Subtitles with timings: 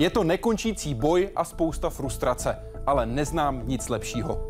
[0.00, 2.56] Je to nekončící boj a spousta frustrace,
[2.86, 4.49] ale neznám nic lepšího.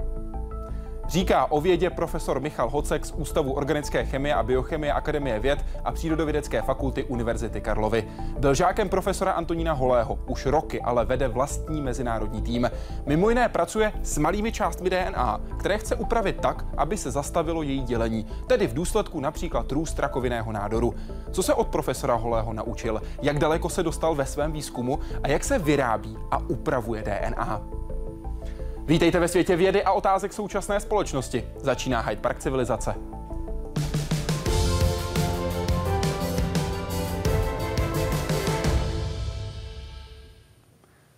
[1.11, 5.93] Říká o vědě profesor Michal Hocek z Ústavu organické chemie a biochemie Akademie věd a
[5.93, 8.09] Přírodovědecké fakulty Univerzity Karlovy.
[8.39, 10.19] Byl žákem profesora Antonína Holého.
[10.27, 12.71] Už roky ale vede vlastní mezinárodní tým.
[13.07, 17.83] Mimo jiné pracuje s malými částmi DNA, které chce upravit tak, aby se zastavilo její
[17.83, 20.95] dělení, tedy v důsledku například růst rakovinného nádoru.
[21.31, 25.45] Co se od profesora Holého naučil, jak daleko se dostal ve svém výzkumu a jak
[25.45, 27.81] se vyrábí a upravuje DNA.
[28.85, 31.45] Vítejte ve světě vědy a otázek současné společnosti.
[31.57, 32.95] Začíná Hyde Park civilizace.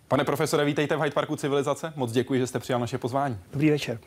[0.09, 1.93] Pane profesore, vítejte v Hyde Parku civilizace.
[1.97, 3.39] Moc děkuji, že jste přijal naše pozvání.
[3.53, 3.99] Dobrý večer.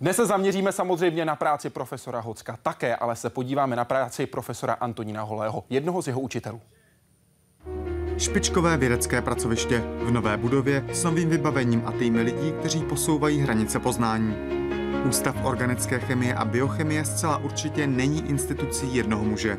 [0.00, 4.72] Dnes se zaměříme samozřejmě na práci profesora Hocka také, ale se podíváme na práci profesora
[4.72, 6.60] Antonína Holého, jednoho z jeho učitelů.
[8.18, 13.78] Špičkové vědecké pracoviště v nové budově s novým vybavením a týmy lidí, kteří posouvají hranice
[13.78, 14.36] poznání.
[15.08, 19.58] Ústav organické chemie a biochemie zcela určitě není institucí jednoho muže.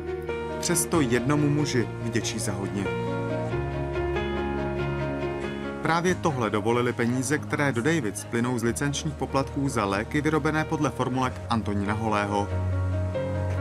[0.60, 2.84] Přesto jednomu muži vděčí za hodně.
[5.82, 10.90] Právě tohle dovolili peníze, které do Davids plynou z licenčních poplatků za léky vyrobené podle
[10.90, 12.48] formulek Antonína Holého.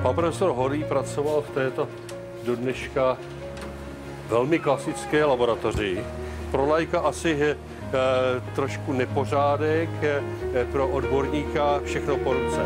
[0.01, 1.87] Pan profesor Holý pracoval v této
[2.45, 3.17] do dneška
[4.27, 6.03] velmi klasické laboratoři.
[6.51, 7.57] Pro lajka asi je e,
[8.55, 10.21] trošku nepořádek, e,
[10.71, 12.61] pro odborníka všechno po ruce.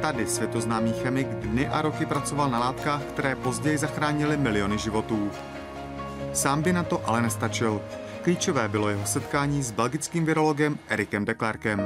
[0.00, 5.30] Tady světoznámý chemik dny a roky pracoval na látkách, které později zachránily miliony životů.
[6.38, 7.80] Sám by na to ale nestačil.
[8.22, 11.82] Klíčové bylo jeho setkání s belgickým virologem Erikem de Klerkem.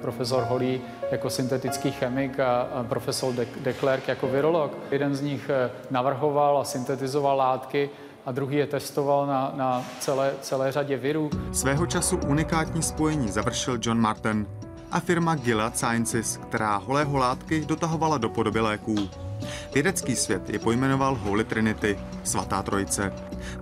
[0.00, 4.72] Profesor Holý jako syntetický chemik a profesor de Klerk jako virolog.
[4.90, 7.90] Jeden z nich eh, navrhoval a syntetizoval látky,
[8.26, 11.30] a druhý je testoval na, na celé, celé řadě virů.
[11.52, 14.46] Svého času unikátní spojení završil John Martin
[14.90, 19.29] a firma Gilead Sciences, která holého látky dotahovala do podoby léků.
[19.74, 23.12] Vědecký svět je pojmenoval Holy Trinity, svatá trojice.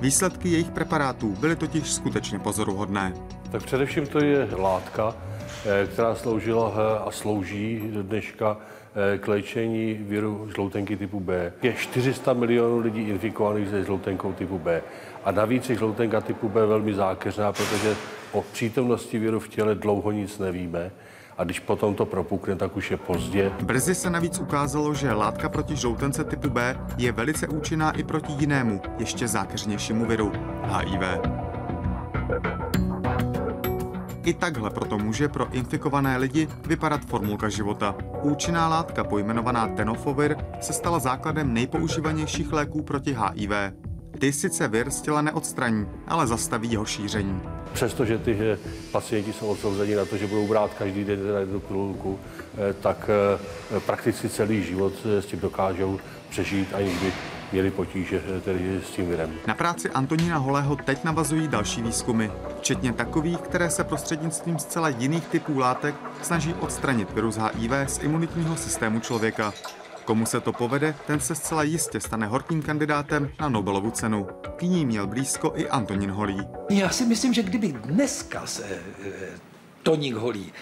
[0.01, 3.13] Výsledky jejich preparátů byly totiž skutečně pozoruhodné.
[3.53, 5.15] Tak především to je látka,
[5.67, 8.57] eh, která sloužila eh, a slouží dneška
[9.15, 11.53] eh, k léčení viru žloutenky typu B.
[11.63, 14.83] Je 400 milionů lidí infikovaných se žloutenkou typu B.
[15.25, 17.97] A navíc je žloutenka typu B velmi zákeřná, protože
[18.33, 20.91] o přítomnosti viru v těle dlouho nic nevíme
[21.39, 23.53] a když potom to propukne, tak už je pozdě.
[23.63, 28.33] Brzy se navíc ukázalo, že látka proti žloutence typu B je velice účinná i proti
[28.33, 30.33] jinému, ještě zákeřnějšímu viru,
[30.63, 31.03] HIV.
[34.25, 37.95] I takhle proto může pro infikované lidi vypadat formulka života.
[38.23, 43.51] Účinná látka pojmenovaná tenofovir se stala základem nejpoužívanějších léků proti HIV.
[44.19, 47.43] Ty sice vir z těla neodstraní, ale zastaví jeho šíření.
[47.73, 48.59] Přestože ty že
[48.93, 52.19] pacienti jsou odsouzeni na to, že budou brát každý den na jednu pilulku,
[52.55, 53.11] eh, tak
[53.77, 57.13] eh, prakticky celý život s tím dokážou přežít, aniž by
[57.53, 59.35] měli potíže eh, tedy s tím virem.
[59.47, 65.27] Na práci Antonína Holého teď navazují další výzkumy, včetně takových, které se prostřednictvím zcela jiných
[65.27, 69.53] typů látek snaží odstranit virus HIV z imunitního systému člověka.
[70.09, 74.27] Komu se to povede, ten se zcela jistě stane horkým kandidátem na Nobelovu cenu.
[74.57, 76.49] K ní měl blízko i Antonín Holý.
[76.71, 78.81] Já si myslím, že kdyby dneska se e,
[79.83, 80.53] Toník Holý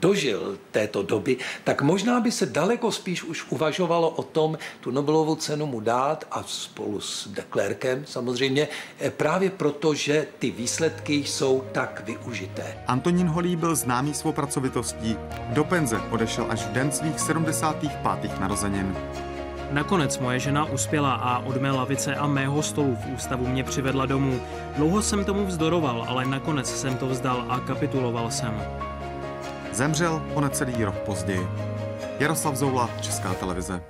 [0.00, 5.36] dožil této doby, tak možná by se daleko spíš už uvažovalo o tom, tu Nobelovu
[5.36, 8.68] cenu mu dát a spolu s Deklerkem samozřejmě,
[9.00, 12.78] eh, právě proto, že ty výsledky jsou tak využité.
[12.86, 15.16] Antonín Holý byl známý svou pracovitostí.
[15.48, 18.40] Do penze odešel až v den svých 75.
[18.40, 18.96] narozenin.
[19.70, 24.06] Nakonec moje žena uspěla a od mé lavice a mého stolu v ústavu mě přivedla
[24.06, 24.40] domů.
[24.76, 28.62] Dlouho jsem tomu vzdoroval, ale nakonec jsem to vzdal a kapituloval jsem.
[29.76, 31.48] Zemřel o necelý rok později.
[32.18, 33.82] Jaroslav Zoula, Česká televize.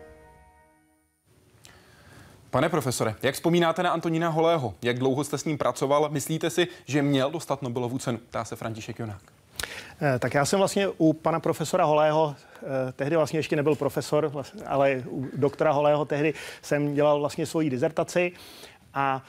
[2.50, 4.74] Pane profesore, jak vzpomínáte na Antonína Holého?
[4.82, 6.08] Jak dlouho jste s ním pracoval?
[6.08, 8.18] Myslíte si, že měl dostat Nobelovu cenu?
[8.18, 9.22] Ptá se František Jonák.
[10.02, 14.32] Eh, tak já jsem vlastně u pana profesora Holého, eh, tehdy vlastně ještě nebyl profesor,
[14.66, 18.32] ale u doktora Holého tehdy jsem dělal vlastně svoji dizertaci
[18.98, 19.22] a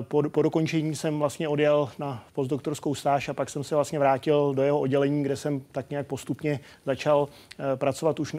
[0.00, 4.54] po, po dokončení jsem vlastně odjel na postdoktorskou stáž a pak jsem se vlastně vrátil
[4.54, 7.28] do jeho oddělení, kde jsem tak nějak postupně začal
[7.74, 8.36] pracovat už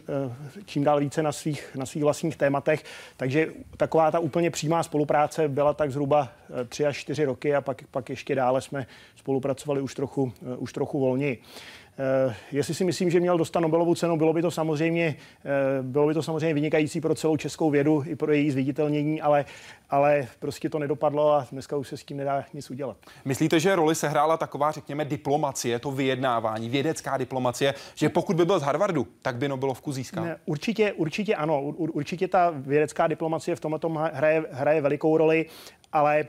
[0.65, 2.83] čím dál více na svých, na svých vlastních tématech.
[3.17, 3.47] Takže
[3.77, 6.29] taková ta úplně přímá spolupráce byla tak zhruba
[6.69, 10.99] tři až čtyři roky a pak, pak ještě dále jsme spolupracovali už trochu, už trochu
[10.99, 11.41] volněji.
[11.97, 15.15] Eh, jestli si myslím, že měl dostat Nobelovu cenu, bylo by to samozřejmě,
[15.45, 15.49] eh,
[15.81, 19.45] bylo by to samozřejmě vynikající pro celou českou vědu i pro její zviditelnění, ale,
[19.89, 22.97] ale prostě to nedopadlo a dneska už se s tím nedá nic udělat.
[23.25, 28.59] Myslíte, že roli sehrála taková, řekněme, diplomacie, to vyjednávání, vědecká diplomacie, že pokud by byl
[28.59, 30.23] z Harvardu, tak by Nobelovku získal?
[30.23, 31.61] Ne, určitě, určitě ano.
[31.61, 35.45] Určitě ta vědecká diplomacie v tomto hraje, hraje velikou roli,
[35.93, 36.25] ale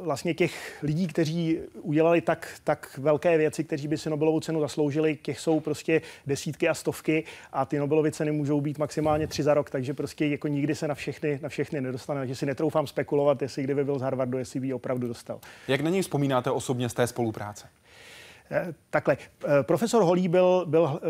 [0.00, 5.16] vlastně těch lidí, kteří udělali tak, tak velké věci, kteří by si Nobelovu cenu zasloužili,
[5.16, 9.54] těch jsou prostě desítky a stovky a ty Nobelovy ceny můžou být maximálně tři za
[9.54, 12.20] rok, takže prostě jako nikdy se na všechny, na všechny nedostane.
[12.20, 15.40] Takže si netroufám spekulovat, jestli kdyby byl z Harvardu, jestli by ji opravdu dostal.
[15.68, 17.66] Jak na něj vzpomínáte osobně z té spolupráce?
[18.50, 21.00] Eh, takhle, eh, profesor Holý byl, byl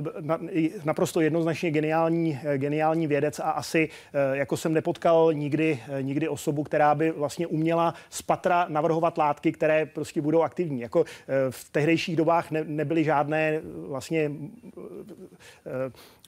[0.84, 3.88] naprosto jednoznačně geniální, eh, geniální vědec a asi
[4.32, 9.86] jako jsem nepotkal nikdy, nikdy osobu, která by vlastně uměla z patra navrhovat látky, které
[9.86, 10.80] prostě budou aktivní.
[10.80, 11.04] Jako
[11.50, 14.30] v tehdejších dobách ne, nebyly žádné vlastně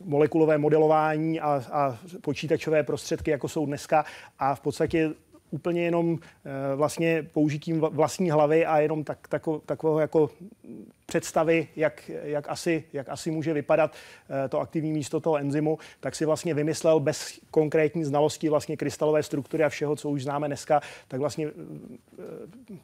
[0.04, 4.04] molekulové modelování a, a počítačové prostředky, jako jsou dneska
[4.38, 5.10] a v podstatě
[5.50, 6.18] úplně jenom
[6.76, 10.30] vlastně použitím vlastní hlavy a jenom tak, tako, takového jako
[11.10, 13.94] představy, jak, jak, asi, jak asi může vypadat
[14.44, 19.22] eh, to aktivní místo toho enzymu, tak si vlastně vymyslel bez konkrétní znalosti vlastně krystalové
[19.22, 22.22] struktury a všeho, co už známe dneska, tak vlastně eh,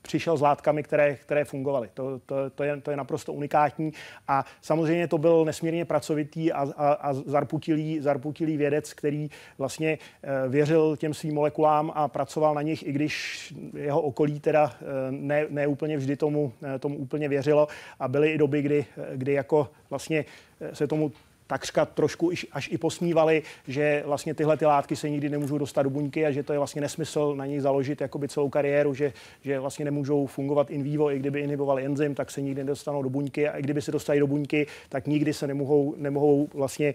[0.02, 1.90] přišel s látkami, které, které fungovaly.
[1.94, 3.92] To, to, to, je, to je naprosto unikátní
[4.28, 10.48] a samozřejmě to byl nesmírně pracovitý a, a, a zarputilý, zarputilý vědec, který vlastně eh,
[10.48, 14.72] věřil těm svým molekulám a pracoval na nich, i když jeho okolí teda
[15.10, 17.68] ne, ne úplně vždy tomu, tomu úplně věřilo
[18.00, 20.24] a byly i doby, kdy, kdy jako vlastně
[20.72, 21.12] se tomu
[21.46, 25.90] takřka trošku až i posmívali, že vlastně tyhle ty látky se nikdy nemůžou dostat do
[25.90, 29.12] buňky a že to je vlastně nesmysl na nich založit jakoby celou kariéru, že,
[29.42, 33.10] že vlastně nemůžou fungovat in vivo, i kdyby inhibovali enzym, tak se nikdy nedostanou do
[33.10, 36.94] buňky a i kdyby se dostali do buňky, tak nikdy se nemohou, nemohou vlastně e,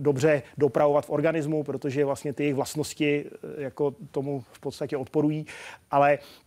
[0.00, 5.46] dobře dopravovat v organismu, protože vlastně ty jejich vlastnosti e, jako tomu v podstatě odporují,
[5.90, 6.43] ale Eh,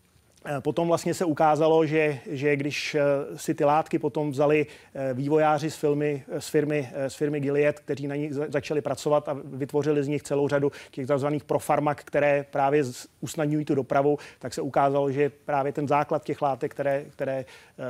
[0.60, 3.02] potom vlastně se ukázalo, že, že když eh,
[3.38, 8.08] si ty látky potom vzali eh, vývojáři z, filmy, z, firmy, z firmy Gilead, kteří
[8.08, 11.28] na nich začali pracovat a vytvořili z nich celou řadu těch tzv.
[11.46, 12.84] profarmak, které právě
[13.22, 17.46] usnadňují tu dopravu, tak se ukázalo, že právě ten základ těch látek, které, které,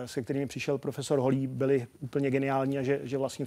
[0.05, 3.45] se kterými přišel profesor Holí, byly úplně geniální a že, že vlastně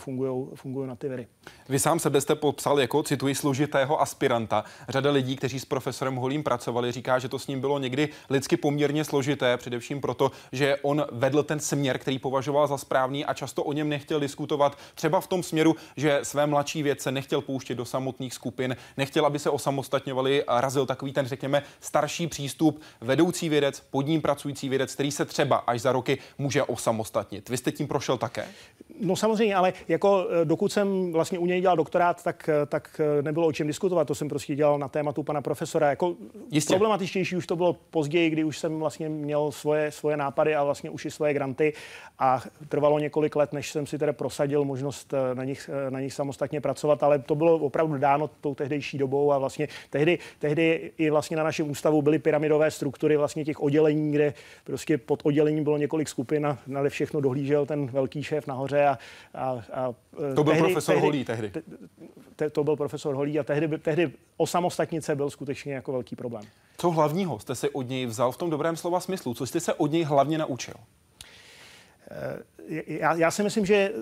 [0.55, 1.27] fungují na ty viry.
[1.69, 4.65] Vy sám sebe jste popsal jako, cituji, složitého aspiranta.
[4.89, 8.57] Řada lidí, kteří s profesorem Holím pracovali, říká, že to s ním bylo někdy lidsky
[8.57, 13.35] poměrně hodně složité, především proto, že on vedl ten směr, který považoval za správný a
[13.35, 14.79] často o něm nechtěl diskutovat.
[14.95, 19.39] Třeba v tom směru, že své mladší vědce nechtěl pouštět do samotných skupin, nechtěl, aby
[19.39, 24.95] se osamostatňovali a razil takový ten, řekněme, starší přístup, vedoucí vědec, pod ním pracující vědec,
[24.95, 27.49] který se třeba až za roky může osamostatnit.
[27.49, 28.49] Vy jste tím prošel také?
[29.01, 33.01] No samozřejmě, ale jako eh, dokud jsem vlastně u něj dělal doktorát, tak, eh, tak
[33.01, 34.09] eh, nebylo o čem diskutovat.
[34.09, 35.91] To jsem prostě dělal na tématu pana profesora.
[35.91, 36.15] Jako
[36.51, 36.75] Jistě.
[36.75, 40.91] problematičtější už to bylo později, kdy už jsem vlastně měl svoje, svoje nápady a vlastně
[40.91, 41.73] už i svoje granty
[42.19, 46.61] a trvalo několik let, než jsem si tedy prosadil možnost na nich, na nich samostatně
[46.61, 51.37] pracovat, ale to bylo opravdu dáno tou tehdejší dobou a vlastně tehdy, tehdy i vlastně
[51.37, 54.35] na našem ústavu byly pyramidové struktury vlastně těch oddělení, kde
[54.65, 58.99] prostě pod oddělením bylo několik skupin a na všechno dohlížel ten velký šéf nahoře a,
[59.35, 59.95] a, a
[60.35, 61.51] to byl tehdy, profesor tehdy, Holí tehdy.
[61.51, 61.63] Te,
[62.37, 66.43] te, to byl profesor Holí a tehdy, tehdy osamostatnice byl skutečně jako velký problém.
[66.79, 69.35] Co hlavního jste si od něj vzal v tom dobrém slova smyslu?
[69.35, 70.75] Co jste se od něj hlavně naučil?
[72.11, 73.93] Eh, já, já si myslím, že eh,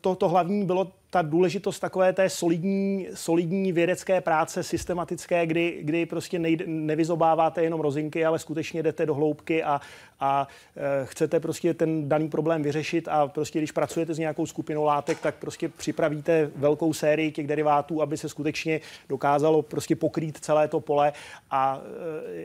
[0.00, 6.06] to, to hlavní bylo ta důležitost takové té solidní, solidní vědecké práce, systematické, kdy, kdy
[6.06, 9.80] prostě nejde, nevyzobáváte jenom rozinky, ale skutečně jdete do hloubky a,
[10.20, 14.84] a e, chcete prostě ten daný problém vyřešit a prostě když pracujete s nějakou skupinou
[14.84, 20.68] látek, tak prostě připravíte velkou sérii těch derivátů, aby se skutečně dokázalo prostě pokrýt celé
[20.68, 21.12] to pole
[21.50, 21.80] a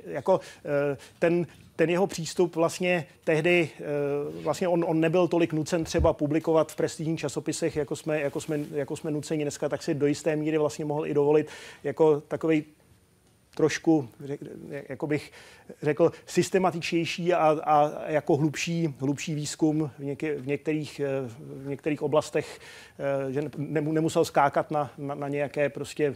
[0.05, 0.39] jako
[1.19, 1.45] ten,
[1.79, 3.69] ten jeho přístup vlastně tehdy,
[4.43, 8.59] vlastně on, on nebyl tolik nucen třeba publikovat v prestižních časopisech, jako jsme, jako jsme
[8.71, 11.48] jako jsme nuceni dneska, tak si do jisté míry vlastně mohl i dovolit
[11.83, 12.63] jako takový
[13.56, 14.10] trošku,
[14.89, 15.32] jako bych
[15.82, 21.01] řekl, systematičnější a, a jako hlubší, hlubší výzkum v, něk, v, některých,
[21.39, 22.60] v některých oblastech,
[23.29, 26.15] že nemusel skákat na, na, na nějaké prostě,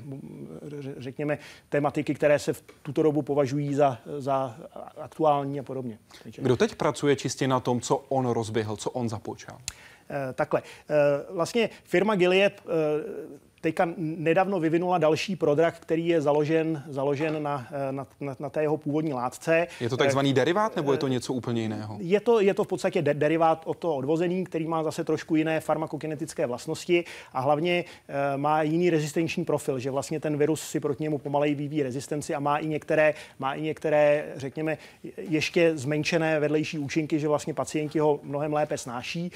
[0.98, 1.38] řekněme,
[1.70, 4.58] tematiky, které se v tuto dobu považují za, za
[4.98, 6.00] aktuální a podobně.
[6.38, 9.58] Kdo teď pracuje čistě na tom, co on rozběhl, co on započal?
[10.34, 10.62] Takhle.
[11.30, 12.54] Vlastně firma Gilead
[13.64, 18.78] teďka nedávno vyvinula další prodrak, který je založen, založen na, na, na, na té jeho
[18.78, 19.68] původní látce.
[19.80, 21.98] Je to takzvaný derivát nebo je to něco úplně jiného?
[22.00, 25.36] Je to, je to v podstatě de- derivát od toho odvozený, který má zase trošku
[25.36, 27.04] jiné farmakokinetické vlastnosti
[27.34, 27.86] a hlavně
[28.36, 32.40] má jiný rezistenční profil, že vlastně ten virus si proti němu pomaleji vyvíjí rezistenci a
[32.40, 34.78] má i některé, má i některé, řekněme,
[35.18, 39.32] ještě zmenšené vedlejší účinky, že vlastně pacienti ho mnohem lépe snáší.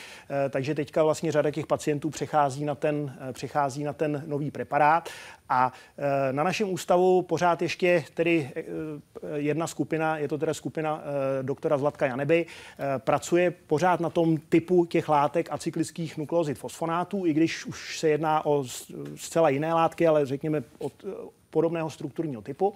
[0.49, 5.09] Takže teďka vlastně řada těch pacientů přechází na ten, přechází na ten nový preparát.
[5.49, 8.63] A e, na našem ústavu pořád ještě tedy e,
[9.35, 11.03] jedna skupina, je to teda skupina
[11.41, 12.45] doktora Zlatka Janeby,
[12.97, 18.45] pracuje pořád na tom typu těch látek acyklických nukleozid fosfonátů, i když už se jedná
[18.45, 18.65] o
[19.15, 20.93] zcela jiné látky, ale řekněme od
[21.49, 22.73] podobného strukturního typu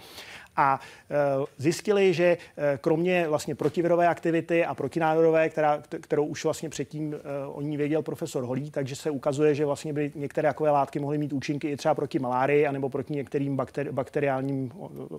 [0.56, 0.80] a
[1.10, 1.16] e,
[1.58, 2.38] zjistili, že e,
[2.82, 7.18] kromě vlastně protivirové aktivity a protinádorové, která, kterou už vlastně předtím e,
[7.48, 11.18] o ní věděl profesor Holí, takže se ukazuje, že vlastně by některé takové látky mohly
[11.18, 14.72] mít účinky i třeba proti malárii anebo proti některým bakteri- bakteriálním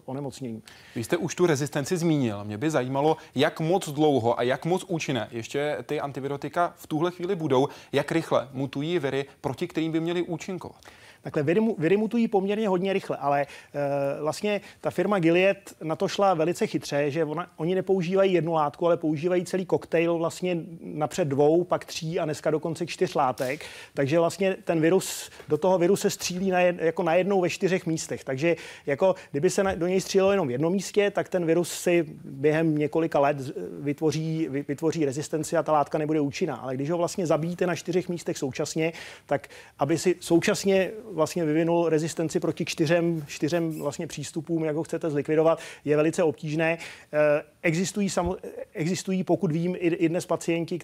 [0.04, 0.62] onemocněním.
[0.96, 2.44] Vy jste už tu rezistenci zmínil.
[2.44, 7.10] Mě by zajímalo, jak moc dlouho a jak moc účinné ještě ty antivirotika v tuhle
[7.10, 10.80] chvíli budou, jak rychle mutují viry, proti kterým by měly účinkovat.
[11.22, 11.42] Takhle
[11.78, 17.10] vyrimutují poměrně hodně rychle, ale uh, vlastně ta firma Gilead na to šla velice chytře,
[17.10, 22.20] že ona, oni nepoužívají jednu látku, ale používají celý koktejl vlastně napřed dvou, pak tří
[22.20, 23.64] a dneska dokonce čtyř látek.
[23.94, 27.86] Takže vlastně ten virus, do toho viru se střílí na jed, jako najednou ve čtyřech
[27.86, 28.24] místech.
[28.24, 31.72] Takže jako kdyby se na, do něj střílelo jenom v jednom místě, tak ten virus
[31.72, 33.36] si během několika let
[33.80, 36.56] vytvoří, vytvoří rezistenci a ta látka nebude účinná.
[36.56, 38.92] Ale když ho vlastně zabíjíte na čtyřech místech současně,
[39.26, 39.48] tak
[39.78, 45.58] aby si současně vlastně vyvinul rezistenci proti čtyřem, čtyřem vlastně přístupům, jak ho chcete zlikvidovat,
[45.84, 46.78] je velice obtížné.
[47.12, 48.36] Eh, existují, samo,
[48.72, 50.78] existují pokud vím, i, i dnes pacienti,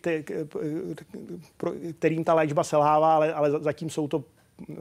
[1.99, 4.25] kterým ta léčba selhává, ale, ale zatím jsou to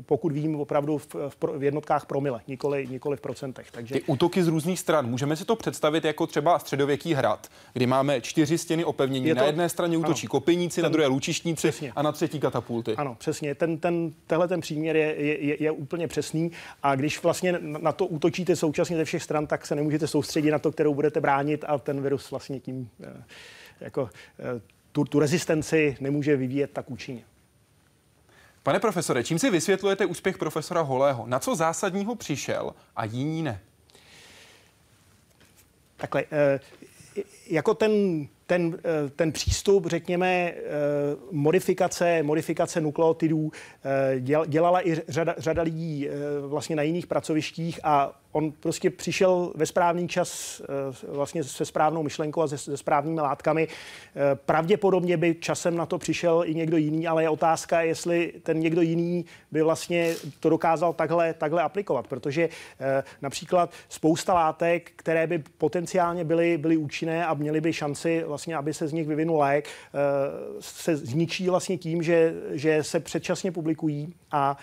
[0.05, 3.72] pokud vím, opravdu v, v, v jednotkách promile, nikoli, nikoli v procentech.
[3.72, 3.93] Takže...
[3.93, 8.22] Ty útoky z různých stran, můžeme si to představit jako třeba středověký hrad, kdy máme
[8.22, 9.29] čtyři stěny opevnění.
[9.29, 9.36] To...
[9.36, 10.31] Na jedné straně útočí ano.
[10.31, 10.84] kopiníci, ten...
[10.84, 11.91] na druhé lučištníci přesně.
[11.96, 12.96] a na třetí katapulty.
[12.96, 13.55] Ano, přesně.
[13.55, 16.51] Ten, ten, tenhle ten příměr je, je, je úplně přesný
[16.84, 20.60] a když vlastně na to útočíte současně ze všech stran, tak se nemůžete soustředit na
[20.60, 23.24] to, kterou budete bránit a ten virus vlastně tím eh,
[23.79, 27.24] jako eh, tu, tu rezistenci nemůže vyvíjet tak účinně.
[28.67, 31.27] Pane profesore, čím si vysvětlujete úspěch profesora Holého?
[31.27, 33.59] Na co zásadního přišel a jiní ne?
[35.97, 36.59] Takhle, eh,
[37.50, 37.91] jako ten
[38.45, 40.55] ten, eh, ten přístup, řekněme, eh,
[41.31, 43.51] modifikace, modifikace nukleotidů
[44.47, 46.07] dělala i řada, řada lidí
[46.47, 52.03] vlastně na jiných pracovištích a on prostě přišel ve správný čas eh, vlastně se správnou
[52.03, 53.67] myšlenkou a se, se správnými látkami.
[53.67, 58.60] Eh, pravděpodobně by časem na to přišel i někdo jiný, ale je otázka, jestli ten
[58.60, 65.27] někdo jiný by vlastně to dokázal takhle, takhle aplikovat, protože eh, například spousta látek, které
[65.27, 69.39] by potenciálně byly, byly účinné a měly by šanci vlastně, aby se z nich vyvinul
[69.39, 69.67] lék,
[70.60, 74.13] se zničí vlastně tím, že, že se předčasně publikují.
[74.32, 74.58] A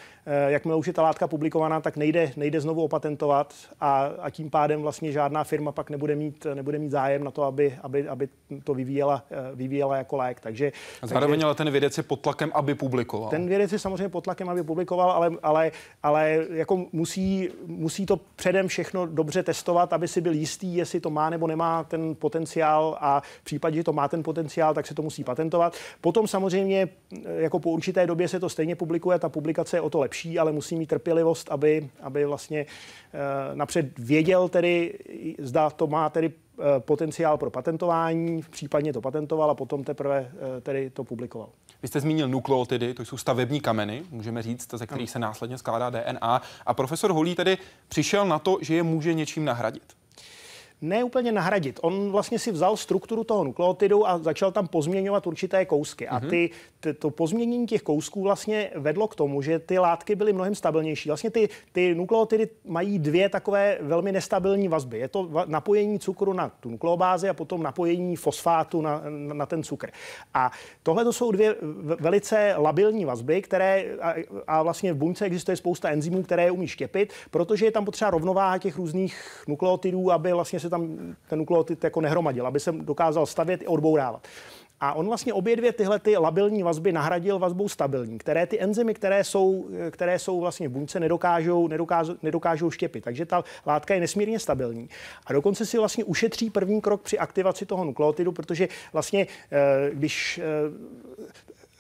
[0.49, 4.83] jakmile už je ta látka publikovaná, tak nejde, nejde znovu opatentovat a, a tím pádem
[4.83, 8.29] vlastně žádná firma pak nebude mít, nebude mít zájem na to, aby, aby, aby
[8.65, 10.41] to vyvíjela, eh, vyvíjela jako lék.
[10.41, 13.31] Takže, a zároveň takže, ale ten vědec je pod tlakem, aby publikoval.
[13.31, 18.21] Ten vědec je samozřejmě pod tlakem, aby publikoval, ale, ale, ale jako musí, musí to
[18.37, 22.97] předem všechno dobře testovat, aby si byl jistý, jestli to má nebo nemá ten potenciál
[23.01, 25.77] a v případě, že to má ten potenciál, tak se to musí patentovat.
[26.01, 29.91] Potom samozřejmě eh, jako po určité době se to stejně publikuje, ta publikace je o
[29.91, 32.67] to lepší, ale musí mít trpělivost, aby, aby vlastně
[33.15, 34.99] Eh, napřed věděl tedy,
[35.39, 40.61] zda to má tedy eh, potenciál pro patentování, případně to patentoval a potom teprve eh,
[40.61, 41.49] tedy to publikoval.
[41.83, 45.91] Vy jste zmínil nukleotidy, to jsou stavební kameny, můžeme říct, ze kterých se následně skládá
[45.91, 46.43] DNA.
[46.67, 47.59] A profesor Holí tedy
[47.89, 49.97] přišel na to, že je může něčím nahradit.
[50.81, 51.81] Ne úplně nahradit.
[51.83, 56.09] On vlastně si vzal strukturu toho nukleotidu a začal tam pozměňovat určité kousky.
[56.09, 56.51] A ty,
[56.81, 61.09] ty, to pozměnění těch kousků vlastně vedlo k tomu, že ty látky byly mnohem stabilnější.
[61.09, 64.99] Vlastně ty, ty nukleotidy mají dvě takové velmi nestabilní vazby.
[64.99, 69.91] Je to napojení cukru na tu nukleobázi a potom napojení fosfátu na, na ten cukr.
[70.35, 70.51] A
[70.83, 71.57] tohle to jsou dvě
[72.01, 74.15] velice labilní vazby, které a,
[74.47, 78.11] a vlastně v buňce existuje spousta enzymů, které je umí štěpit, protože je tam potřeba
[78.11, 83.27] rovnováha těch různých nukleotidů, aby vlastně se tam ten nukleotid jako nehromadil, aby se dokázal
[83.27, 84.27] stavět i odbourávat.
[84.81, 88.95] A on vlastně obě dvě tyhle ty labilní vazby nahradil vazbou stabilní, které ty enzymy,
[88.95, 93.05] které jsou, které jsou vlastně v buňce, nedokážou, nedokážou, nedokážou štěpit.
[93.05, 94.89] Takže ta látka je nesmírně stabilní.
[95.27, 100.39] A dokonce si vlastně ušetří první krok při aktivaci toho nukleotidu, protože vlastně, eh, když
[100.39, 100.45] eh,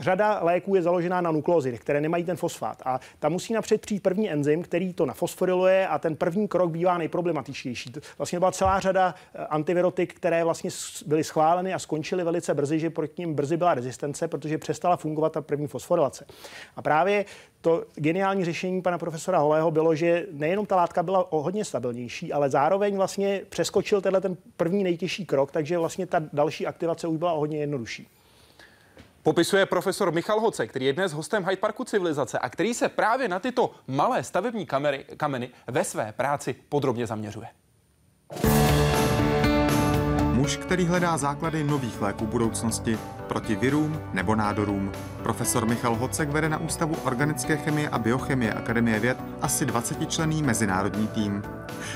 [0.04, 2.82] řada léků je založená na nukleozidech, které nemají ten fosfát.
[2.84, 6.98] A tam musí napřed přijít první enzym, který to nafosforiluje a ten první krok bývá
[6.98, 7.92] nejproblematičtější.
[8.18, 10.70] Vlastně byla celá řada eh, antivirotik, které vlastně
[11.06, 15.32] byly schváleny a skončily velice brzy, že proti ním brzy byla rezistence, protože přestala fungovat
[15.32, 16.26] ta první fosforilace.
[16.76, 17.24] A právě
[17.60, 22.32] to geniální řešení pana profesora Holého bylo, že nejenom ta látka byla o hodně stabilnější,
[22.32, 27.18] ale zároveň vlastně přeskočil tenhle ten první nejtěžší krok, takže vlastně ta další aktivace už
[27.18, 28.08] byla o hodně jednodušší.
[29.24, 33.28] Popisuje profesor Michal Hoce, který je dnes hostem Hyde Parku civilizace a který se právě
[33.28, 37.46] na tyto malé stavební kamery, kameny ve své práci podrobně zaměřuje.
[40.44, 42.98] Muž, který hledá základy nových léků budoucnosti
[43.28, 44.92] proti virům nebo nádorům.
[45.22, 50.42] Profesor Michal Hocek vede na Ústavu organické chemie a biochemie Akademie věd asi 20 člený
[50.42, 51.42] mezinárodní tým.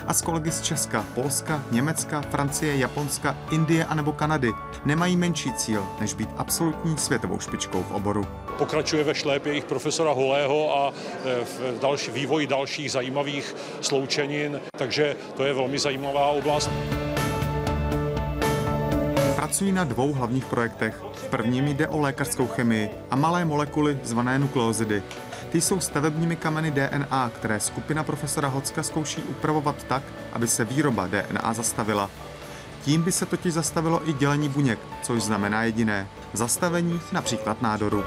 [0.07, 4.53] A s kolegy z Česka, Polska, Německa, Francie, Japonska, Indie a nebo Kanady
[4.85, 8.27] nemají menší cíl, než být absolutní světovou špičkou v oboru.
[8.59, 10.93] Pokračuje ve šlépě jejich profesora Holého a
[11.25, 16.71] e, v další, vývoji dalších zajímavých sloučenin, takže to je velmi zajímavá oblast.
[19.39, 21.03] Pracují na dvou hlavních projektech.
[21.15, 25.03] V prvním jde o lékařskou chemii a malé molekuly zvané nukleozidy.
[25.51, 30.03] Ty jsou stavebními kameny DNA, které skupina profesora Hocka zkouší upravovat tak,
[30.33, 32.11] aby se výroba DNA zastavila.
[32.83, 38.05] Tím by se totiž zastavilo i dělení buněk, což znamená jediné zastavení například nádoru.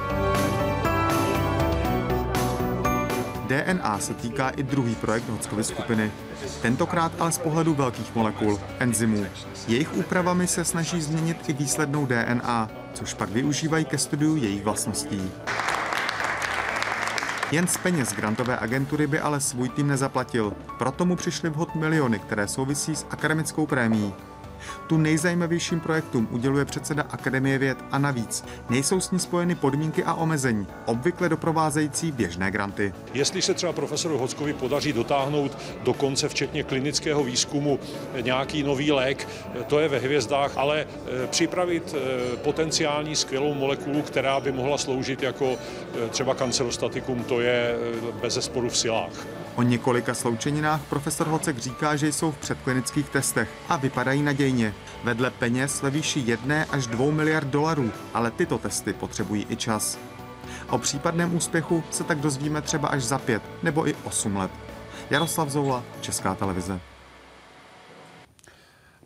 [3.47, 6.11] DNA se týká i druhý projekt Hockovy skupiny.
[6.61, 9.25] Tentokrát ale z pohledu velkých molekul, enzymů.
[9.67, 15.31] Jejich úpravami se snaží změnit i výslednou DNA, což pak využívají ke studiu jejich vlastností.
[17.51, 22.19] Jen z peněz grantové agentury by ale svůj tým nezaplatil, proto mu přišly vhod miliony,
[22.19, 24.13] které souvisí s akademickou prémií.
[24.87, 30.13] Tu nejzajímavějším projektům uděluje předseda Akademie věd a navíc nejsou s ní spojeny podmínky a
[30.13, 32.93] omezení, obvykle doprovázející běžné granty.
[33.13, 37.79] Jestli se třeba profesoru Hockovi podaří dotáhnout do konce, včetně klinického výzkumu,
[38.21, 39.27] nějaký nový lék,
[39.67, 45.24] to je ve hvězdách, ale eh, připravit eh, potenciální skvělou molekulu, která by mohla sloužit
[45.24, 47.75] jako eh, třeba kancerostatikum, to je
[48.21, 49.27] bez zesporu v silách.
[49.55, 54.74] O několika sloučeninách profesor Hocek říká, že jsou v předklinických testech a vypadají nadějně.
[55.03, 60.00] Vedle peněz ve výši 1 až 2 miliard dolarů, ale tyto testy potřebují i čas.
[60.70, 64.51] O případném úspěchu se tak dozvíme třeba až za pět nebo i 8 let.
[65.09, 66.79] Jaroslav Zoula, Česká televize.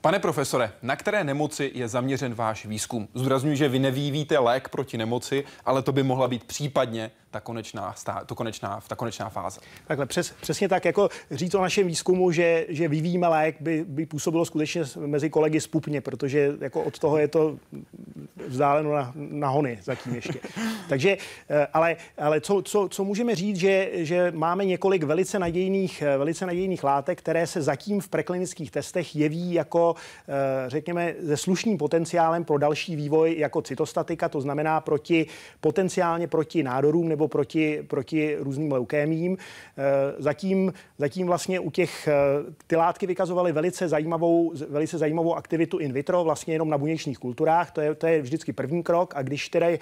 [0.02, 3.08] Pane profesore, na které nemoci je zaměřen váš výzkum?
[3.14, 7.96] Zdůraznuju, že vy nevívíte lék proti nemoci, ale to by mohla být případně ta konečná,
[8.26, 9.60] to konečná, ta konečná fáze.
[9.88, 14.06] Takhle přes, přesně tak, jako říct o našem výzkumu, že, že vyvíjíme lék, by, by
[14.06, 17.58] působilo skutečně mezi kolegy spupně, protože jako od toho je to
[18.48, 20.40] vzdáleno na, na hony zatím ještě.
[20.90, 21.18] Takže,
[21.50, 26.18] eh, ale, ale co, co, co můžeme říct, že, že máme několik velice nadějných, eh,
[26.18, 29.96] velice nadějných látek, které se zatím v preklinických testech jeví jako,
[30.28, 35.26] eh, řekněme, se slušným potenciálem pro další vývoj jako cytostatika, to znamená proti,
[35.62, 39.38] potenciálně proti nádorům nebo proti, proti různým leukémím.
[40.18, 42.10] Zatím, zatím vlastně u těch,
[42.68, 47.72] ty látky vykazovaly velice zajímavou, velice zajímavou aktivitu in vitro, vlastně jenom na buněčných kulturách,
[47.72, 49.80] to je, to je vždycky první krok a když tedy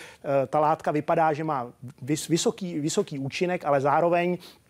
[0.48, 1.74] ta látka vypadá, že má
[2.30, 4.63] vysoký, vysoký účinek, ale zároveň Eh,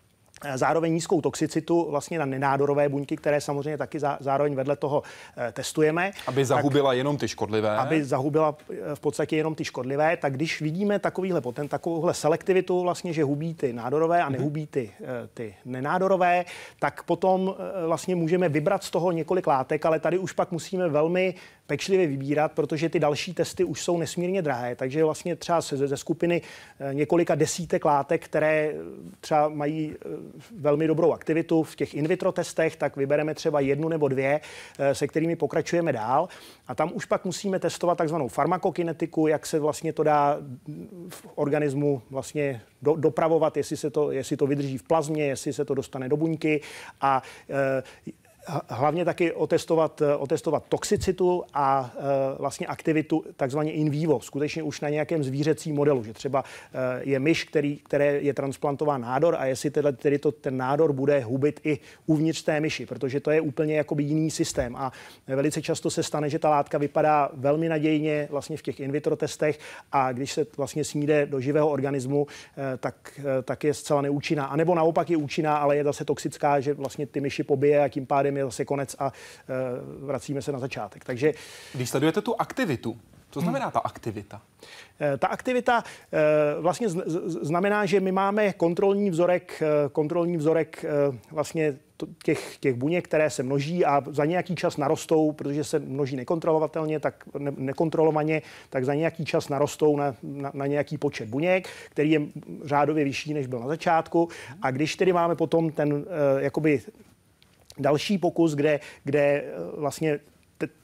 [0.54, 5.02] zároveň nízkou toxicitu vlastně na nenádorové buňky, které samozřejmě taky zároveň vedle toho
[5.36, 6.10] eh, testujeme.
[6.26, 7.76] Aby zahubila tak, jenom ty škodlivé.
[7.76, 12.82] Aby zahubila eh, v podstatě jenom ty škodlivé, tak když vidíme takovýhle potent, takovouhle selektivitu
[12.82, 14.90] vlastně, že hubí ty nádorové a nehubí ty,
[15.34, 16.44] ty nenádorové,
[16.78, 17.54] tak potom
[17.86, 21.34] vlastně můžeme vybrat z toho několik látek, ale tady už pak musíme velmi
[21.66, 25.96] pečlivě vybírat, protože ty další testy už jsou nesmírně drahé, takže vlastně třeba ze, ze
[25.96, 26.42] skupiny
[26.92, 28.74] několika desítek látek, které
[29.20, 29.94] třeba mají
[30.58, 34.40] velmi dobrou aktivitu v těch in vitro testech, tak vybereme třeba jednu nebo dvě,
[34.92, 36.28] se kterými pokračujeme dál.
[36.66, 40.38] A tam už pak musíme testovat takzvanou farmakokinetiku, jak se vlastně to dá
[41.08, 45.64] v organismu vlastně do, dopravovat, jestli, se to, jestli to vydrží v plazmě, jestli se
[45.64, 46.60] to dostane do buňky
[47.00, 47.22] a
[48.68, 52.00] hlavně taky otestovat, eh, otestovat toxicitu a eh,
[52.38, 57.18] vlastně aktivitu takzvaně in vivo, skutečně už na nějakém zvířecím modelu, že třeba eh, je
[57.18, 61.60] myš, který, které je transplantován nádor a jestli tedy, tedy to, ten nádor bude hubit
[61.64, 64.92] i uvnitř té myši, protože to je úplně jakoby jiný systém a
[65.26, 69.16] velice často se stane, že ta látka vypadá velmi nadějně vlastně v těch in vitro
[69.16, 69.58] testech
[69.92, 72.26] a když se vlastně sníde do živého organismu,
[72.78, 74.44] tak, tak je zcela neúčinná.
[74.44, 77.88] A nebo naopak je účinná, ale je zase toxická, že vlastně ty myši pobije a
[77.88, 79.12] tím pádem je zase konec a e,
[80.06, 81.04] vracíme se na začátek.
[81.04, 81.32] Takže
[81.74, 82.98] když sledujete tu aktivitu,
[83.30, 84.42] co znamená ta aktivita?
[85.00, 86.88] E, ta aktivita e, vlastně
[87.42, 90.84] znamená, že my máme kontrolní vzorek, kontrolní vzorek
[91.30, 91.76] vlastně
[92.24, 97.00] těch, těch buněk, které se množí a za nějaký čas narostou, protože se množí nekontrolovatelně,
[97.00, 102.10] tak ne, nekontrolovaně, tak za nějaký čas narostou na, na, na nějaký počet buněk, který
[102.10, 102.20] je
[102.64, 104.28] řádově vyšší, než byl na začátku.
[104.62, 106.04] A když tedy máme potom ten
[106.38, 106.80] jakoby
[107.78, 110.20] Další pokus, kde, kde eh, vlastně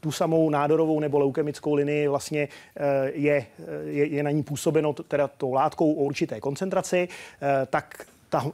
[0.01, 4.93] tu samou nádorovou nebo leukemickou linii vlastně eh, je, eh, je, je na ní působeno
[4.93, 7.09] teda tou látkou o určité koncentraci,
[7.71, 8.53] tak ta,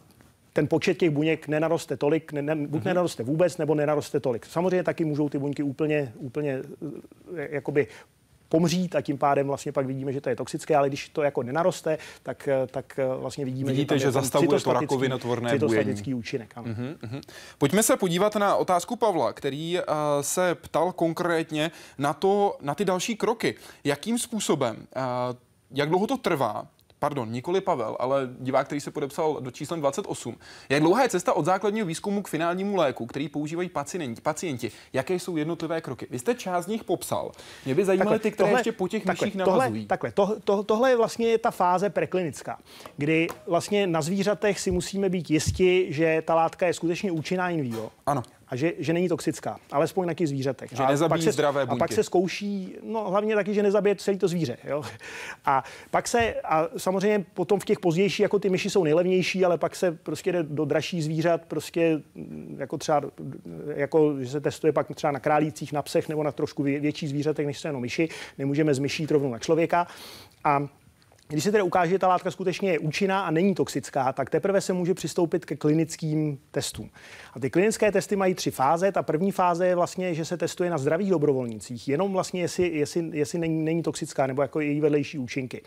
[0.53, 2.85] ten počet těch buněk nenaroste tolik, ne, ne, buď mm-hmm.
[2.85, 4.46] nenaroste vůbec, nebo nenaroste tolik.
[4.46, 6.62] Samozřejmě taky můžou ty buňky úplně, úplně
[7.37, 7.87] jakoby
[8.48, 11.42] pomřít a tím pádem vlastně pak vidíme, že to je toxické, ale když to jako
[11.42, 16.14] nenaroste, tak, tak vlastně vidíme, Vidíte, že, že zastavuje to rakovinotvorné bujení.
[16.14, 16.52] účinek.
[16.56, 16.66] Ano.
[16.66, 17.20] Uh-huh, uh-huh.
[17.59, 19.85] Pojďme se podívat na otázku Pavla, který uh,
[20.20, 23.54] se ptal konkrétně na, to, na ty další kroky.
[23.85, 25.02] Jakým způsobem, uh,
[25.70, 26.66] jak dlouho to trvá,
[27.07, 30.37] pardon, nikoli Pavel, ale divák, který se podepsal do číslem 28.
[30.69, 34.21] Jak dlouhá je cesta od základního výzkumu k finálnímu léku, který používají pacienti?
[34.21, 34.71] pacienti?
[34.92, 36.07] Jaké jsou jednotlivé kroky?
[36.11, 37.33] Vy jste část z nich popsal.
[37.64, 39.87] Mě by zajímaly ty, které tohle, ještě po těch takhle, myších navazují.
[39.87, 42.59] Takhle, to, to, tohle je vlastně ta fáze preklinická,
[42.97, 47.62] kdy vlastně na zvířatech si musíme být jisti, že ta látka je skutečně účinná in
[47.62, 47.90] vivo.
[48.07, 50.70] Ano a že, že není toxická, alespoň na těch zvířatech.
[50.72, 51.78] Že nezabíjí pak se, zdravé buňky.
[51.78, 54.56] A pak se zkouší, no hlavně taky, že nezabije celé to zvíře.
[54.64, 54.82] Jo?
[55.44, 59.59] A pak se, a samozřejmě potom v těch pozdějších, jako ty myši jsou nejlevnější, ale
[59.59, 63.02] pak se prostě jde do dražší zvířat, prostě mm, jako třeba,
[63.74, 67.46] jako, že se testuje pak třeba na králících, na psech nebo na trošku větší zvířatech,
[67.46, 68.09] než se jenom myši.
[68.38, 69.87] Nemůžeme z myší rovnou na člověka.
[70.44, 70.68] A
[71.29, 74.61] když se tedy ukáže, že ta látka skutečně je účinná a není toxická, tak teprve
[74.61, 76.91] se může přistoupit ke klinickým testům.
[77.35, 78.93] A ty klinické testy mají tři fáze.
[78.93, 83.11] Ta první fáze je vlastně, že se testuje na zdravých dobrovolnících, jenom vlastně, jestli, jestli,
[83.12, 85.62] jestli není, není toxická nebo jako její vedlejší účinky.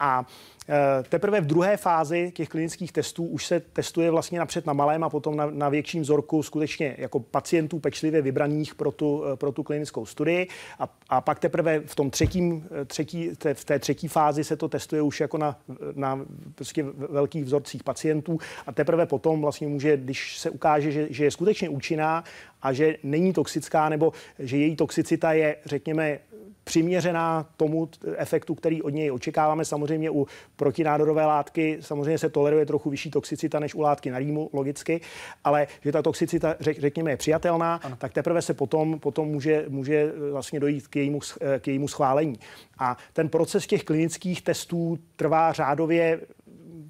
[0.00, 0.26] A
[0.68, 5.04] Eh, teprve v druhé fázi těch klinických testů už se testuje vlastně napřed na malém
[5.04, 9.52] a potom na, na větším vzorku skutečně jako pacientů pečlivě vybraných pro tu, eh, pro
[9.52, 10.48] tu klinickou studii.
[10.78, 14.56] A, a pak teprve v tom třetím, eh, třetí, té, v té třetí fázi se
[14.56, 15.58] to testuje už jako na,
[15.94, 16.20] na
[16.54, 21.30] prostě velkých vzorcích pacientů a teprve potom vlastně může, když se ukáže, že, že je
[21.30, 22.24] skutečně účinná
[22.62, 26.18] a že není toxická nebo že její toxicita je, řekněme,
[26.66, 29.64] přiměřená tomu efektu, který od něj očekáváme.
[29.64, 30.26] Samozřejmě u
[30.56, 35.00] protinádorové látky samozřejmě se toleruje trochu vyšší toxicita než u látky na rýmu, logicky,
[35.44, 37.96] ale že ta toxicita, řek, řekněme, je přijatelná, ano.
[37.96, 41.20] tak teprve se potom, potom může, může vlastně dojít k jejímu,
[41.58, 42.38] k jejímu schválení.
[42.78, 46.20] A ten proces těch klinických testů trvá řádově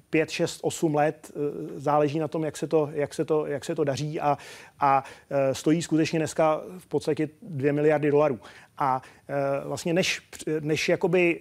[0.09, 1.39] 5, 6, 8 let, eh,
[1.79, 4.37] záleží na tom, jak se to, jak se to, jak se to daří a,
[4.79, 8.39] a eh, stojí skutečně dneska v podstatě 2 miliardy dolarů.
[8.77, 9.33] A eh,
[9.67, 10.21] vlastně než,
[10.59, 11.39] než jakoby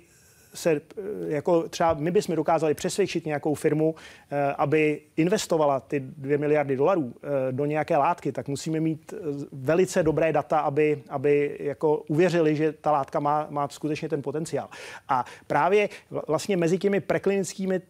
[0.54, 0.80] se
[1.26, 3.94] jako třeba my bychom dokázali přesvědčit nějakou firmu,
[4.56, 7.14] aby investovala ty 2 miliardy dolarů
[7.50, 9.14] do nějaké látky, tak musíme mít
[9.52, 14.68] velice dobré data, aby, aby jako uvěřili, že ta látka má, má skutečně ten potenciál.
[15.08, 15.88] A právě
[16.26, 17.80] vlastně mezi těmi preklinickými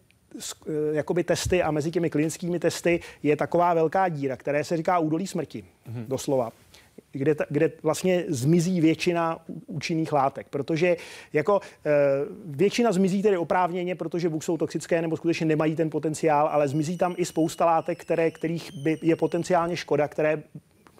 [0.91, 5.27] jakoby testy a mezi těmi klinickými testy je taková velká díra, které se říká údolí
[5.27, 6.05] smrti, mm-hmm.
[6.07, 6.51] doslova
[7.11, 10.47] kde, kde vlastně zmizí většina účinných látek.
[10.49, 10.97] Protože
[11.33, 11.91] jako e,
[12.45, 16.97] většina zmizí tedy oprávněně, protože buď jsou toxické nebo skutečně nemají ten potenciál, ale zmizí
[16.97, 20.43] tam i spousta látek, které, kterých by je potenciálně škoda, které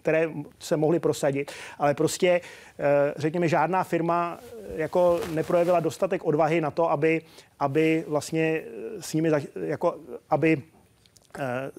[0.08, 2.42] které se mohly prosadit, ale prostě,
[2.80, 7.22] eh, řekněme, žádná firma eh, jako neprojevila dostatek odvahy na to, aby,
[7.60, 8.64] aby vlastně
[9.00, 9.96] s nimi, jako,
[10.30, 10.62] aby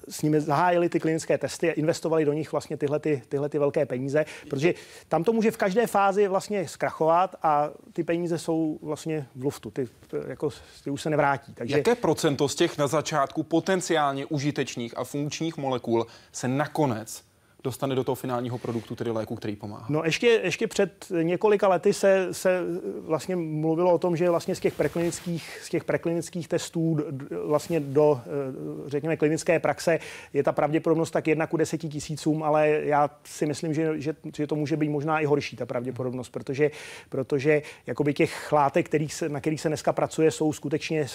[0.09, 3.59] s nimi zahájili ty klinické testy a investovali do nich vlastně tyhle, ty, tyhle ty
[3.59, 4.73] velké peníze, protože
[5.07, 9.71] tam to může v každé fázi vlastně zkrachovat a ty peníze jsou vlastně v luftu,
[9.71, 9.87] ty,
[10.27, 10.49] jako,
[10.83, 11.53] ty už se nevrátí.
[11.53, 11.77] Takže...
[11.77, 17.28] Jaké procento z těch na začátku potenciálně užitečných a funkčních molekul se nakonec
[17.63, 19.85] dostane do toho finálního produktu, tedy léku, který pomáhá.
[19.89, 22.61] No ještě, ještě před několika lety se, se
[23.01, 26.97] vlastně mluvilo o tom, že vlastně z těch preklinických, z těch preklinických testů
[27.45, 29.99] vlastně do, eh, řekněme, klinické praxe
[30.33, 34.47] je ta pravděpodobnost tak jedna ku deseti tisícům, ale já si myslím, že, že, že
[34.47, 36.71] to může být možná i horší, ta pravděpodobnost, protože,
[37.09, 41.05] protože jakoby těch látek, kterých se, na kterých se dneska pracuje, jsou skutečně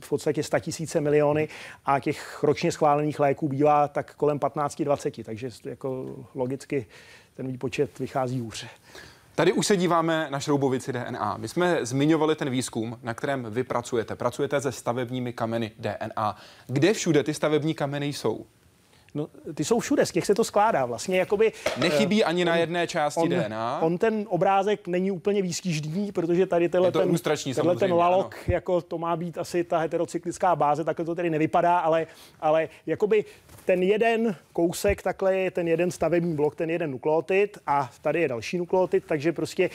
[0.00, 1.48] v podstatě 100 tisíce miliony
[1.84, 6.86] a těch ročně schválených léků bývá tak kolem 15-20, takže takže jako logicky
[7.36, 8.68] ten výpočet vychází hůře.
[9.34, 11.36] Tady už se díváme na šroubovici DNA.
[11.36, 14.16] My jsme zmiňovali ten výzkum, na kterém vy pracujete.
[14.16, 16.36] Pracujete se stavebními kameny DNA.
[16.66, 18.46] Kde všude ty stavební kameny jsou?
[19.14, 21.18] No, ty jsou všude, z těch se to skládá vlastně.
[21.18, 23.78] Jakoby, Nechybí uh, ani na jedné části on, DNA.
[23.82, 27.16] On ten obrázek není úplně výstižný, protože tady tenhle ten,
[27.54, 28.44] tenhle ten lalok, ano.
[28.46, 32.06] jako to má být asi ta heterocyklická báze, takhle to tedy nevypadá, ale,
[32.40, 33.24] ale jakoby
[33.64, 38.28] ten jeden kousek, takhle je ten jeden stavební blok, ten jeden nukleotid a tady je
[38.28, 39.70] další nukleotid, takže prostě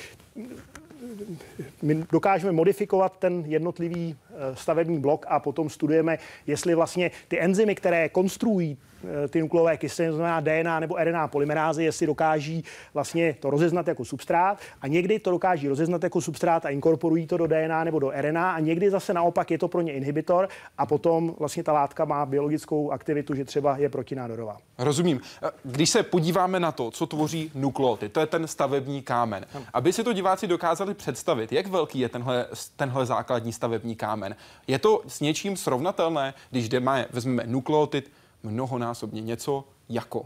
[1.82, 4.15] my dokážeme modifikovat ten jednotlivý
[4.54, 10.15] stavební blok a potom studujeme, jestli vlastně ty enzymy, které konstruují Eh, ty nukleové kyseliny,
[10.15, 15.32] znamená DNA nebo RNA polymerázy, jestli dokáží vlastně to rozeznat jako substrát a někdy to
[15.32, 19.13] dokáží rozeznat jako substrát a inkorporují to do DNA nebo do RNA a někdy zase
[19.13, 20.47] naopak je to pro ně inhibitor
[20.78, 24.58] a potom vlastně ta látka má biologickou aktivitu, že třeba je protinádorová.
[24.78, 25.21] Rozumím.
[25.43, 29.45] Eh, když se podíváme na to, co tvoří nukleoty, to je ten stavební kámen.
[29.73, 34.28] Aby si to diváci dokázali představit, jak velký je tenhle, tenhle základní stavební kámen.
[34.67, 38.11] Je to s něčím srovnatelné, když jdeme, vezmeme nukleotid,
[38.43, 40.25] mnohonásobně něco jako.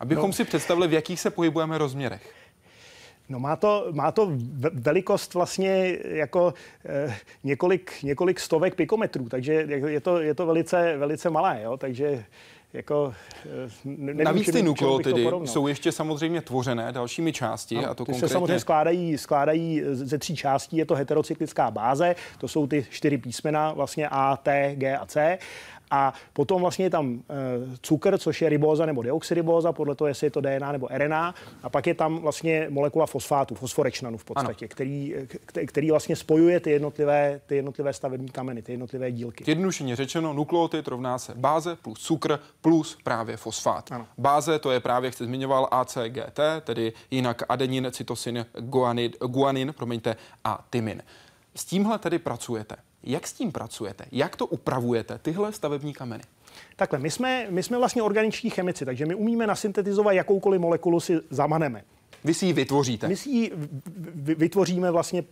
[0.00, 0.32] Abychom no.
[0.32, 2.34] si představili, v jakých se pohybujeme rozměrech.
[3.28, 4.32] No má to, má to
[4.72, 11.30] velikost vlastně jako eh, několik, několik stovek pikometrů, takže je to, je to velice, velice
[11.30, 11.76] malé, jo?
[11.76, 12.24] takže
[12.74, 13.14] jako,
[13.46, 17.76] eh, nevím, Navíc ty nukleotidy jsou ještě samozřejmě tvořené dalšími části.
[17.76, 18.28] Ano, a to ty konkrétně...
[18.28, 20.76] se samozřejmě skládají, skládají ze tří částí.
[20.76, 25.38] Je to heterocyklická báze, to jsou ty čtyři písmena, vlastně A, T, G a C.
[25.94, 27.34] A potom vlastně je tam eh,
[27.80, 31.34] cukr, což je ribóza nebo deoxyribóza, podle toho, jestli je to DNA nebo RNA.
[31.62, 35.14] A pak je tam vlastně molekula fosfátu, fosforečnanu v podstatě, který,
[35.66, 39.44] který vlastně spojuje ty jednotlivé, ty jednotlivé stavební kameny, ty jednotlivé dílky.
[39.46, 43.92] Jednodušeně řečeno, nukleotid rovná se báze plus cukr plus právě fosfát.
[43.92, 44.06] Ano.
[44.18, 50.16] Báze to je právě, jak jste zmiňoval, ACGT, tedy jinak adenin, cytosin, guanin, guanin promiňte,
[50.44, 51.02] a tymin.
[51.56, 52.76] S tímhle tedy pracujete.
[53.02, 54.04] Jak s tím pracujete?
[54.12, 56.24] Jak to upravujete, tyhle stavební kameny?
[56.76, 61.20] Takhle, my jsme, my jsme vlastně organiční chemici, takže my umíme nasyntetizovat jakoukoliv molekulu si
[61.30, 61.84] zamaneme.
[62.24, 63.08] Vy si ji vytvoříte?
[63.08, 63.52] My si ji
[64.16, 65.24] vytvoříme vlastně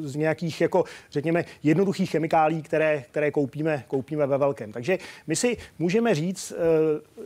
[0.00, 4.72] z nějakých, jako řekněme, jednoduchých chemikálí, které, které koupíme, koupíme ve velkém.
[4.72, 7.22] Takže my si můžeme říct, eh,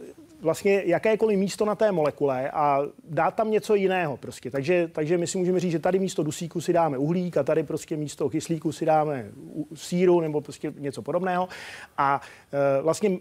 [0.47, 4.51] vlastně jakékoliv místo na té molekule a dát tam něco jiného prostě.
[4.51, 7.63] Takže, takže my si můžeme říct, že tady místo dusíku si dáme uhlík a tady
[7.63, 9.27] prostě místo kyslíku si dáme
[9.75, 11.49] síru nebo prostě něco podobného.
[11.99, 12.21] A
[12.79, 13.19] e, vlastně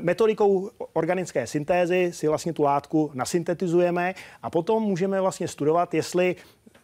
[0.00, 6.36] metodikou organické syntézy si vlastně tu látku nasyntetizujeme a potom můžeme vlastně studovat, jestli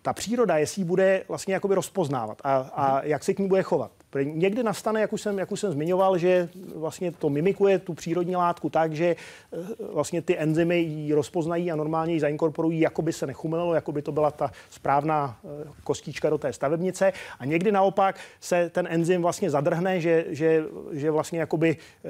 [0.03, 3.63] ta příroda, jestli ji bude vlastně jakoby rozpoznávat a, a jak se k ní bude
[3.63, 4.00] chovat.
[4.19, 8.37] Někdy nastane, jak už, jsem, jak už jsem zmiňoval, že vlastně to mimikuje tu přírodní
[8.37, 9.57] látku tak, že eh,
[9.93, 14.03] vlastně ty enzymy ji rozpoznají a normálně ji zainkorporují, jako by se nechumelo, jako by
[14.03, 17.13] to byla ta správná eh, kostička do té stavebnice.
[17.39, 22.09] A někdy naopak se ten enzym vlastně zadrhne, že, že, že vlastně jakoby eh,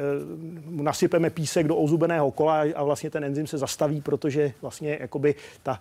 [0.71, 5.81] nasypeme písek do ozubeného kola a vlastně ten enzym se zastaví, protože vlastně jakoby ta,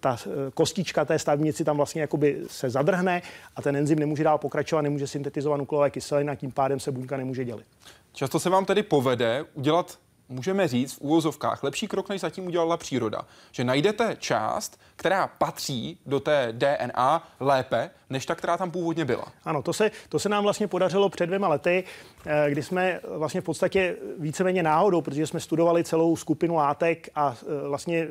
[0.00, 0.16] ta
[0.54, 3.22] kostička té stavebnici tam vlastně jakoby se zadrhne
[3.56, 6.92] a ten enzym nemůže dál pokračovat, nemůže syntetizovat syntetizovat nukleové kyseliny a tím pádem se
[6.92, 7.66] buňka nemůže dělit.
[8.12, 12.76] Často se vám tedy povede udělat můžeme říct v úvozovkách lepší krok, než zatím udělala
[12.76, 13.22] příroda.
[13.52, 19.32] Že najdete část, která patří do té DNA lépe, než ta, která tam původně byla.
[19.44, 21.84] Ano, to se, to se nám vlastně podařilo před dvěma lety,
[22.26, 27.36] eh, kdy jsme vlastně v podstatě víceméně náhodou, protože jsme studovali celou skupinu látek a
[27.42, 28.08] eh, vlastně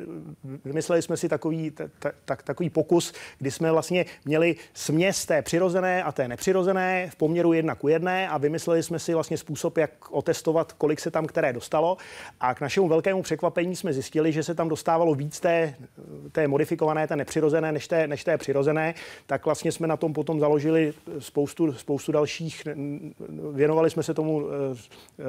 [0.64, 1.72] vymysleli jsme si takový,
[2.24, 7.52] tak, takový pokus, kdy jsme vlastně měli směs té přirozené a té nepřirozené v poměru
[7.52, 11.52] jedna ku jedné a vymysleli jsme si vlastně způsob, jak otestovat, kolik se tam které
[11.52, 11.96] dostalo.
[12.40, 15.74] A k našemu velkému překvapení jsme zjistili, že se tam dostávalo víc té
[16.32, 18.94] té modifikované, té nepřirozené, než té, než té přirozené,
[19.26, 22.62] tak vlastně jsme na tom potom založili spoustu, spoustu dalších,
[23.52, 24.42] věnovali jsme se tomu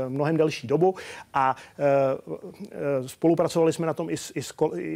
[0.07, 0.95] mnohem delší dobu
[1.33, 1.55] a
[3.05, 4.53] spolupracovali jsme na tom i s, i s,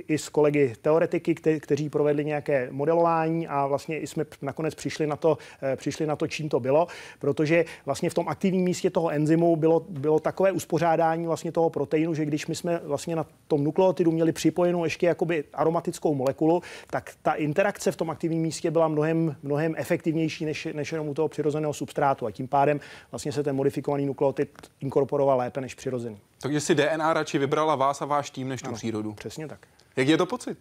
[0.08, 5.08] i s kolegy teoretiky, kte, kteří provedli nějaké modelování a vlastně i jsme nakonec přišli
[5.08, 5.38] na to,
[5.76, 6.88] přišli na to, čím to bylo,
[7.20, 12.14] protože vlastně v tom aktivním místě toho enzymu bylo, bylo takové uspořádání vlastně toho proteinu,
[12.14, 17.14] že když my jsme vlastně na tom nukleotidu měli připojenou ještě jakoby aromatickou molekulu, tak
[17.22, 21.28] ta interakce v tom aktivním místě byla mnohem, mnohem efektivnější než, než jenom u toho
[21.28, 22.80] přirozeného substrátu a tím pádem
[23.12, 24.50] vlastně se ten modifikovaný nukleotid
[24.82, 26.18] inkorporoval lépe než přirozený.
[26.42, 29.14] Takže si DNA radši vybrala vás a váš tým než tu ano, přírodu.
[29.14, 29.68] Přesně tak.
[29.96, 30.58] Jak je to pocit?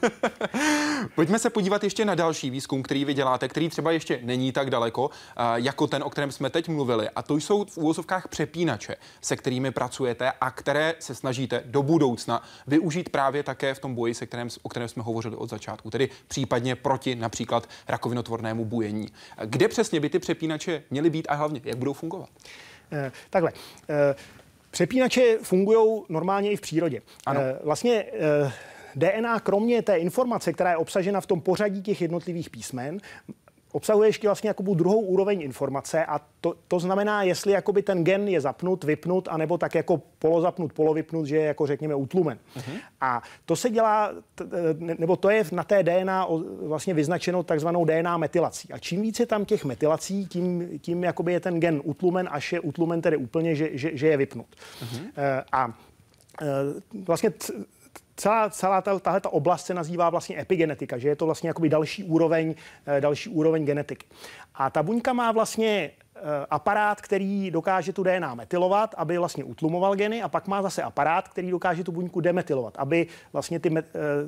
[1.14, 4.70] Pojďme se podívat ještě na další výzkum, který vy děláte, který třeba ještě není tak
[4.70, 5.10] daleko,
[5.54, 7.08] jako ten, o kterém jsme teď mluvili.
[7.08, 12.42] A to jsou v úvozovkách přepínače, se kterými pracujete a které se snažíte do budoucna
[12.66, 16.08] využít právě také v tom boji, se kterém, o kterém jsme hovořili od začátku, tedy
[16.28, 19.08] případně proti například rakovinotvornému bujení.
[19.44, 22.28] Kde přesně by ty přepínače měly být a hlavně jak budou fungovat?
[22.92, 23.52] Eh, takhle.
[24.70, 27.02] Přepínače fungují normálně i v přírodě.
[27.26, 27.40] Ano.
[27.40, 28.52] Eh, vlastně eh,
[28.96, 32.98] DNA, kromě té informace, která je obsažena v tom pořadí těch jednotlivých písmen,
[33.78, 38.28] obsahuje ještě vlastně jakoby druhou úroveň informace a to, to znamená, jestli jakoby ten gen
[38.28, 42.38] je zapnut, vypnut, anebo tak jako polozapnut, polovypnut, že je jako řekněme utlumen.
[42.56, 42.78] Uh-huh.
[43.00, 44.12] A to se dělá,
[44.98, 46.26] nebo to je na té DNA
[46.62, 48.72] vlastně vyznačeno takzvanou DNA metylací.
[48.72, 52.60] A čím více tam těch metylací, tím, tím jakoby je ten gen utlumen, až je
[52.60, 54.46] utlumen tedy úplně, že, že, že je vypnut.
[54.82, 55.42] Uh-huh.
[55.52, 55.74] A
[57.06, 57.30] vlastně
[58.16, 61.68] celá, celá ta, tahle ta oblast se nazývá vlastně epigenetika, že je to vlastně jakoby
[61.68, 62.54] další úroveň,
[62.86, 64.06] eh, další úroveň genetiky.
[64.54, 65.90] A ta buňka má vlastně
[66.50, 71.28] aparát, který dokáže tu DNA metylovat, aby vlastně utlumoval geny a pak má zase aparát,
[71.28, 73.82] který dokáže tu buňku demetylovat, aby vlastně ty, eh,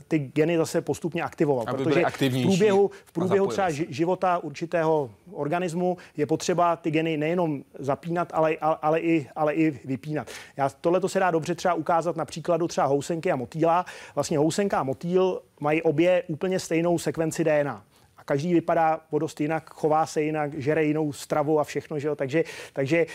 [0.08, 1.64] ty geny zase postupně aktivoval.
[1.68, 7.62] Aby Protože v průběhu, v průběhu třeba života určitého organismu je potřeba ty geny nejenom
[7.78, 10.28] zapínat, ale, ale, ale, i, ale i vypínat.
[10.56, 13.84] Já, tohle to se dá dobře třeba ukázat na příkladu třeba housenky a motýla.
[14.14, 17.82] Vlastně housenka a motýl mají obě úplně stejnou sekvenci DNA
[18.30, 22.16] každý vypadá o dost jinak, chová se jinak, žere jinou stravu a všechno, že jo?
[22.16, 23.06] Takže, takže e,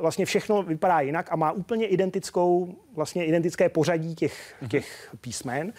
[0.00, 4.70] vlastně všechno vypadá jinak a má úplně identickou, vlastně identické pořadí těch, mhm.
[4.70, 5.72] těch písmen.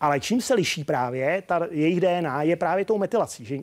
[0.00, 3.44] Ale čím se liší právě, ta jejich DNA je právě tou metylací.
[3.44, 3.56] Že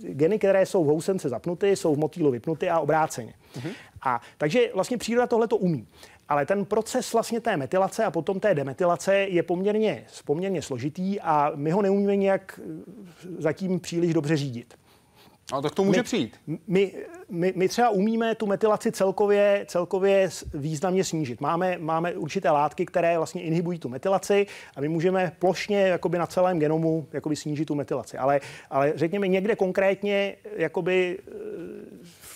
[0.00, 3.34] geny, které jsou v housence zapnuty, jsou v motýlu vypnuty a obráceně.
[3.54, 3.72] Uh-huh.
[4.02, 5.86] A takže vlastně příroda tohle to umí.
[6.28, 11.52] Ale ten proces vlastně té metylace a potom té demetylace je poměrně, poměrně složitý a
[11.54, 14.74] my ho neumíme nějak eh, zatím příliš dobře řídit.
[15.52, 16.36] A tak to může my, přijít.
[16.66, 16.94] My,
[17.28, 21.40] my, my třeba umíme tu metylaci celkově, celkově významně snížit.
[21.40, 26.26] Máme, máme určité látky, které vlastně inhibují tu metylaci a my můžeme plošně jakoby na
[26.26, 28.18] celém genomu jakoby snížit tu metylaci.
[28.18, 31.32] Ale, ale řekněme někde konkrétně jakoby eh,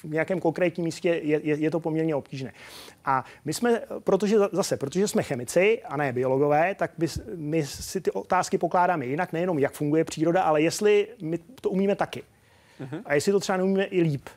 [0.05, 2.53] v nějakém konkrétním místě je, je, je to poměrně obtížné.
[3.05, 8.01] A my jsme, protože zase, protože jsme chemici a ne biologové, tak my, my si
[8.01, 12.23] ty otázky pokládáme jinak, nejenom jak funguje příroda, ale jestli my to umíme taky.
[12.81, 13.03] Uh-huh.
[13.05, 14.29] A jestli to třeba neumíme i líp.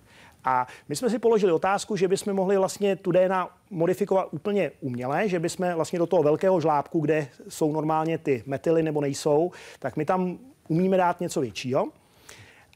[0.46, 5.30] A my jsme si položili otázku, že bychom mohli vlastně tu DNA modifikovat úplně uměle,
[5.30, 9.98] že bychom vlastně do toho velkého žlábku, kde jsou normálně ty metily nebo nejsou, tak
[9.98, 11.88] my tam umíme dát něco většího.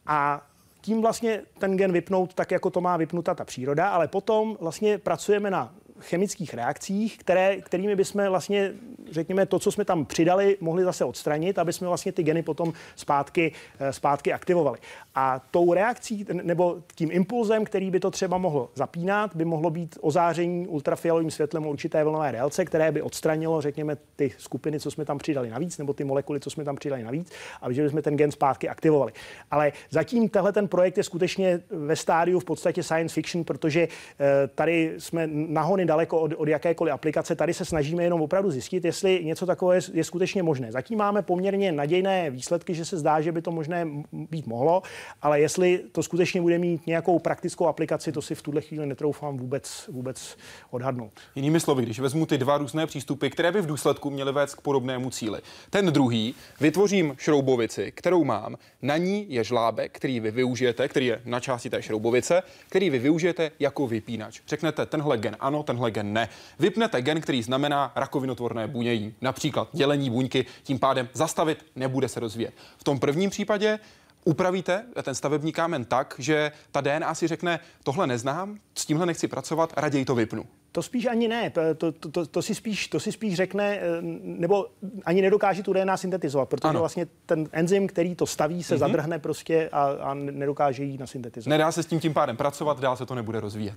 [0.06, 0.49] A
[0.82, 4.98] tím vlastně ten gen vypnout tak, jako to má vypnuta ta příroda, ale potom vlastně
[4.98, 8.74] pracujeme na chemických reakcích, které, kterými bychom vlastně,
[9.12, 12.74] řekněme, to, co jsme tam přidali, mohli zase odstranit, aby jsme vlastně ty geny potom
[12.96, 14.80] zpátky, eh, zpátky aktivovali.
[15.16, 19.98] A tou reakcí nebo tím impulzem, který by to třeba mohl zapínat, by mohlo být
[20.02, 25.18] ozáření ultrafialovým světlem určité vlnové délce, které by odstranilo, řekněme, ty skupiny, co jsme tam
[25.18, 27.32] přidali navíc, nebo ty molekuly, co jsme tam přidali navíc,
[27.62, 29.12] a že bychom ten gen zpátky aktivovali.
[29.52, 34.48] Ale zatím tenhle ten projekt je skutečně ve stádiu v podstatě science fiction, protože eh,
[34.48, 37.36] tady jsme nahony daleko od, od jakékoliv aplikace.
[37.36, 40.72] Tady se snažíme jenom opravdu zjistit, jestli něco takového je, je skutečně možné.
[40.72, 44.82] Zatím máme poměrně nadějné výsledky, že se zdá, že by to možné být mohlo,
[45.22, 49.38] ale jestli to skutečně bude mít nějakou praktickou aplikaci, to si v tuhle chvíli netroufám
[49.38, 50.38] vůbec, vůbec
[50.72, 51.12] odhadnout.
[51.36, 54.62] Jinými slovy, když vezmu ty dva různé přístupy, které by v důsledku měly vést k
[54.62, 55.40] podobnému cíli.
[55.70, 61.22] Ten druhý, vytvořím šroubovici, kterou mám, na ní je žlábek, který vy využijete, který je
[61.26, 64.42] na části té šroubovice, který vy využijete jako vypínač.
[64.48, 66.30] Řeknete, tenhle gen ano, tenhle gen ne.
[66.60, 72.54] Vypnete gen, který znamená rakovinotvorné bunění, například dělení buňky, tím pádem zastavit, nebude se rozvíjet.
[72.78, 73.80] V tom prvním případě
[74.26, 79.28] upravíte ten stavební kámen tak, že ta DNA si řekne, tohle neznám, s tímhle nechci
[79.28, 80.46] pracovat, raději to vypnu.
[80.72, 83.80] To spíš ani ne, to, to, to, to, si spíš, to si spíš řekne,
[84.22, 84.68] nebo
[85.06, 86.80] ani nedokáže tu DNA syntetizovat, protože ano.
[86.80, 88.80] vlastně ten enzym, který to staví, se mm-hmm.
[88.80, 91.50] zadrhne prostě a, a nedokáže jí nasyntetizovat.
[91.50, 93.76] Nedá se s tím tím pádem pracovat, dál se to nebude rozvíjet.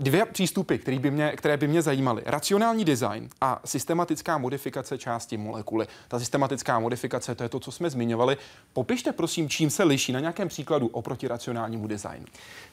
[0.00, 2.22] Dvě přístupy, které by, mě, které by mě zajímaly.
[2.26, 5.86] Racionální design a systematická modifikace části molekuly.
[6.08, 8.36] Ta systematická modifikace, to je to, co jsme zmiňovali.
[8.72, 12.26] Popište prosím, čím se liší na nějakém příkladu oproti racionálnímu designu.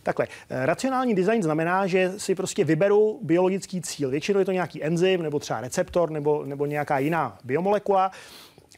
[0.04, 4.10] Takhle, eh, racionální design znamená, že si prostě vyberu biologický cíl.
[4.10, 8.12] Většinou je to nějaký enzym, nebo třeba receptor, nebo, nebo nějaká jiná biomolekula.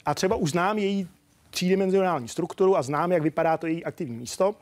[0.06, 1.08] A třeba už znám její
[1.50, 4.56] třídimenzionální strukturu a znám, jak vypadá to její aktivní místo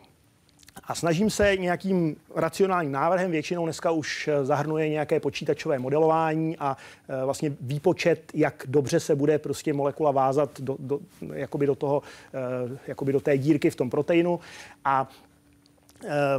[0.84, 6.78] a snažím se nějakým racionálním návrhem, většinou dneska už eh, zahrnuje nějaké počítačové modelování a
[7.09, 10.99] eh, vlastně výpočet, jak dobře se bude prostě molekula vázat do, do,
[11.34, 12.01] jakoby do, toho,
[12.34, 14.39] eh, jakoby do té dírky v tom proteinu.
[14.86, 15.09] A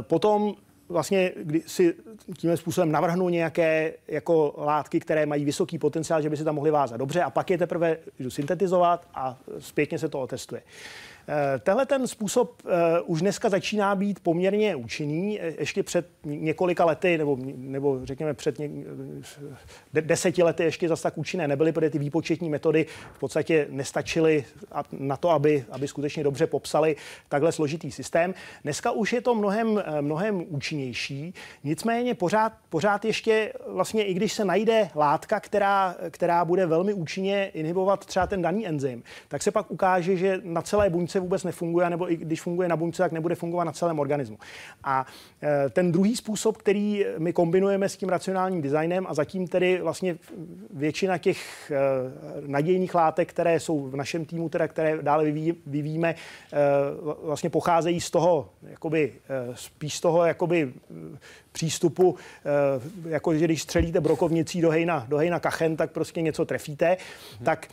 [0.01, 0.55] potom
[0.89, 1.95] vlastně, kdy si
[2.37, 6.71] tímhle způsobem navrhnu nějaké jako látky, které mají vysoký potenciál, že by se tam mohly
[6.71, 10.61] vázat dobře a pak je teprve jdu syntetizovat a zpětně se to otestuje.
[11.59, 15.41] Tenhle ten způsob eh, už dneska začíná být poměrně účinný.
[15.41, 18.69] Eh, ještě před několika lety, nebo, nebo řekněme před ně,
[19.93, 24.45] deseti lety ještě zase tak účinné nebyly, protože ty výpočetní metody v podstatě nestačily
[24.91, 26.95] na to, aby, aby skutečně dobře popsali
[27.29, 28.33] takhle složitý systém.
[28.63, 34.45] Dneska už je to mnohem, mnohem účinnější, nicméně pořád, pořád ještě vlastně, i když se
[34.45, 39.71] najde látka, která, která bude velmi účinně inhibovat třeba ten daný enzym, tak se pak
[39.71, 43.11] ukáže, že na celé buňce buňce vůbec nefunguje, nebo i když funguje na buňce, tak
[43.11, 44.37] nebude fungovat na celém organismu.
[44.83, 45.05] A
[45.43, 50.17] e, ten druhý způsob, který my kombinujeme s tím racionálním designem a zatím tedy vlastně
[50.73, 51.77] většina těch e,
[52.47, 56.15] nadějných látek, které jsou v našem týmu, teda, které dále vyvíjí, vyvíjíme, e,
[57.23, 59.13] vlastně pocházejí z toho, jakoby,
[59.53, 60.73] spíš z toho jakoby,
[61.51, 62.15] přístupu,
[63.05, 67.45] jako že když střelíte brokovnicí do hejna, do hejna kachen, tak prostě něco trefíte, hmm.
[67.45, 67.67] tak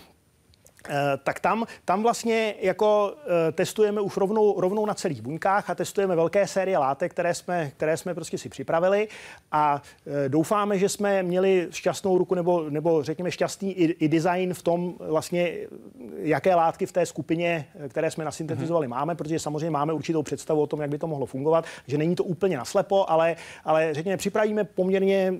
[1.22, 3.14] tak tam, tam vlastně jako
[3.48, 7.70] eh, testujeme už rovnou, rovnou na celých buňkách a testujeme velké série látek, které jsme,
[7.76, 9.08] které jsme prostě si připravili
[9.52, 14.54] a eh, doufáme, že jsme měli šťastnou ruku nebo, nebo řekněme šťastný i, i design
[14.54, 15.56] v tom vlastně,
[16.16, 18.90] jaké látky v té skupině, které jsme nasyntetizovali, mm-hmm.
[18.90, 22.14] máme, protože samozřejmě máme určitou představu o tom, jak by to mohlo fungovat, že není
[22.14, 25.34] to úplně naslepo, ale, ale řekněme, připravíme poměrně,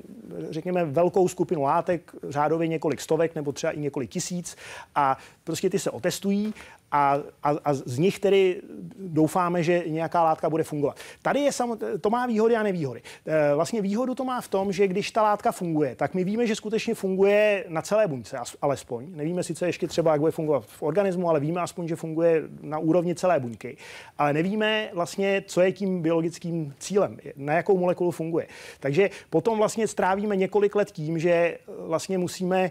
[0.51, 4.57] řekněme, velkou skupinu látek, řádově několik stovek nebo třeba i několik tisíc
[4.95, 6.55] a prostě ty se otestují
[6.93, 8.63] a, a, a z nich tedy
[8.99, 10.97] doufáme, že nějaká látka bude fungovat.
[11.23, 13.03] Tady je sam, to má výhody a nevýhody.
[13.27, 16.47] E, vlastně výhodu to má v tom, že když ta látka funguje, tak my víme,
[16.47, 19.07] že skutečně funguje na celé buňce, alespoň.
[19.11, 22.79] Nevíme sice ještě třeba, jak bude fungovat v organismu, ale víme aspoň, že funguje na
[22.79, 23.77] úrovni celé buňky.
[24.19, 28.47] Ale nevíme vlastně, co je tím biologickým cílem, na jakou molekulu funguje.
[28.81, 32.71] Takže potom vlastně strávíme několik let tím, že vlastně musíme e,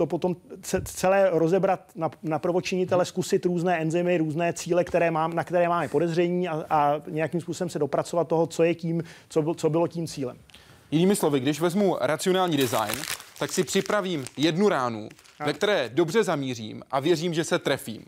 [0.00, 0.36] to potom
[0.84, 5.88] celé rozebrat na, na prvočinitele, zkusit různé enzymy, různé cíle, které mám, na které máme
[5.88, 9.88] podezření a, a nějakým způsobem se dopracovat toho, co je tím, co, byl, co bylo
[9.88, 10.38] tím cílem.
[10.90, 12.96] Jinými slovy, když vezmu racionální design,
[13.38, 15.08] tak si připravím jednu ránu,
[15.40, 15.46] a.
[15.46, 18.04] ve které dobře zamířím a věřím, že se trefím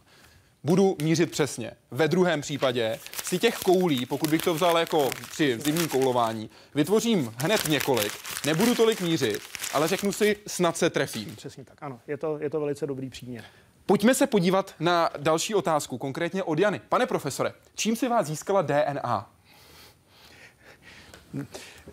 [0.64, 1.70] budu mířit přesně.
[1.90, 7.34] Ve druhém případě si těch koulí, pokud bych to vzal jako při zimním koulování, vytvořím
[7.36, 8.12] hned několik,
[8.46, 9.40] nebudu tolik mířit,
[9.74, 11.36] ale řeknu si, snad se trefím.
[11.36, 13.44] Přesně tak, ano, je to, je to velice dobrý příměr.
[13.86, 16.80] Pojďme se podívat na další otázku, konkrétně od Jany.
[16.88, 19.30] Pane profesore, čím si vás získala DNA?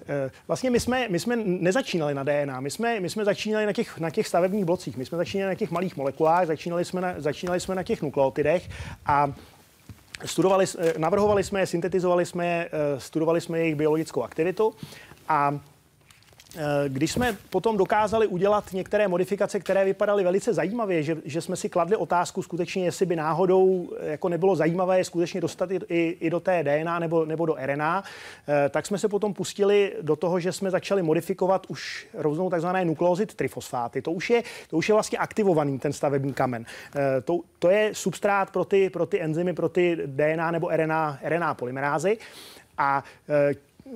[0.10, 3.74] Eh, vlastně my jsme, my jsme nezačínali na DNA, my jsme, my jsme začínali na
[3.74, 7.14] těch, na těch stavebních blocích, my jsme začínali na těch malých molekulách, začínali jsme na,
[7.18, 8.70] začínali jsme na těch nukleotidech
[9.06, 9.34] a
[10.26, 14.76] studovali, eh, navrhovali jsme je, syntetizovali jsme je, eh, studovali jsme jejich biologickou aktivitu
[15.28, 15.60] a
[16.88, 21.70] když jsme potom dokázali udělat některé modifikace, které vypadaly velice zajímavě, že, že jsme si
[21.70, 26.30] kladli otázku skutečně, jestli by náhodou eh, jako nebylo zajímavé je skutečně dostat i, i
[26.30, 28.04] do té DNA nebo, nebo do RNA,
[28.48, 32.86] eh, tak jsme se potom pustili do toho, že jsme začali modifikovat už rovnou takzvané
[32.86, 34.02] nukleozid trifosfáty.
[34.02, 36.66] To už je, to už je vlastně aktivovaný ten stavební kamen.
[37.24, 41.54] To, to je substrát pro ty, pro ty enzymy, pro ty DNA nebo RNA, RNA
[41.54, 42.18] polymerázy.
[42.78, 43.04] A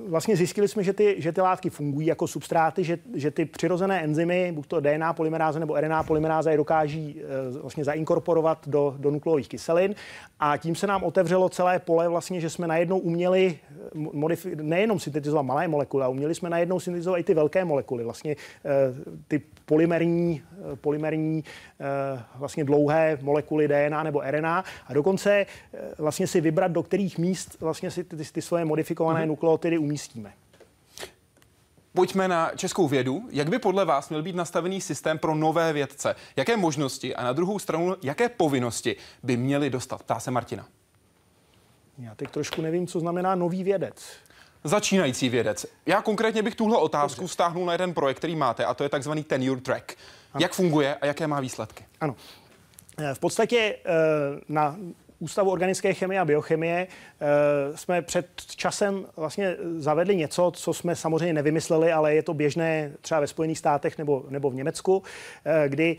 [0.08, 4.04] vlastně zjistili jsme, že ty, že ty látky fungují jako substráty, že, že ty přirozené
[4.04, 9.10] enzymy, buď to DNA polymeráze nebo RNA polymeráze, je dokáží e, vlastně zainkorporovat do, do
[9.10, 9.94] nukleových kyselin
[10.40, 15.00] a tím se nám otevřelo celé pole vlastně, že jsme najednou uměli eh, modifi- nejenom
[15.00, 18.36] syntetizovat malé molekuly, ale uměli jsme najednou syntetizovat i ty velké molekuly, vlastně e,
[19.28, 20.42] ty polymerní,
[20.80, 21.44] polymerní
[22.36, 25.46] vlastně dlouhé molekuly DNA nebo RNA a dokonce
[25.98, 29.28] vlastně si vybrat, do kterých míst vlastně si ty, ty, ty svoje modifikované mm-hmm.
[29.28, 30.32] nukleotidy umístíme.
[31.94, 33.28] Pojďme na českou vědu.
[33.30, 36.16] Jak by podle vás měl být nastavený systém pro nové vědce?
[36.36, 40.02] Jaké možnosti a na druhou stranu, jaké povinnosti by měli dostat?
[40.02, 40.66] Ptá se Martina.
[41.98, 44.04] Já teď trošku nevím, co znamená nový vědec.
[44.64, 45.66] Začínající vědec.
[45.86, 47.32] Já konkrétně bych tuhle otázku Dobře.
[47.32, 49.92] stáhnul na jeden projekt, který máte, a to je takzvaný tenure track.
[50.32, 50.42] Ano.
[50.42, 51.84] Jak funguje a jaké má výsledky?
[52.00, 52.16] Ano.
[52.98, 53.90] Eh, v podstatě eh,
[54.48, 54.76] na
[55.24, 61.32] Ústavu organické chemie a biochemie eh, jsme před časem vlastně zavedli něco, co jsme samozřejmě
[61.32, 65.02] nevymysleli, ale je to běžné třeba ve Spojených státech nebo, nebo v Německu,
[65.68, 65.96] kdy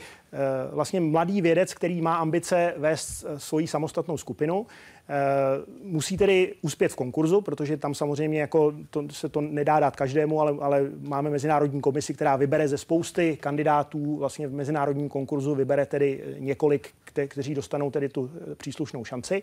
[0.72, 4.66] vlastně mladý vědec, který má ambice vést svoji samostatnou skupinu,
[5.10, 9.96] Eh, musí tedy uspět v konkurzu, protože tam samozřejmě jako to, se to nedá dát
[9.96, 15.56] každému, ale, ale máme mezinárodní komisi, která vybere ze spousty kandidátů vlastně v mezinárodním konkurzu,
[15.56, 19.42] vybere tedy několik, kte, kteří dostanou tedy tu eh, příslušnou šanci.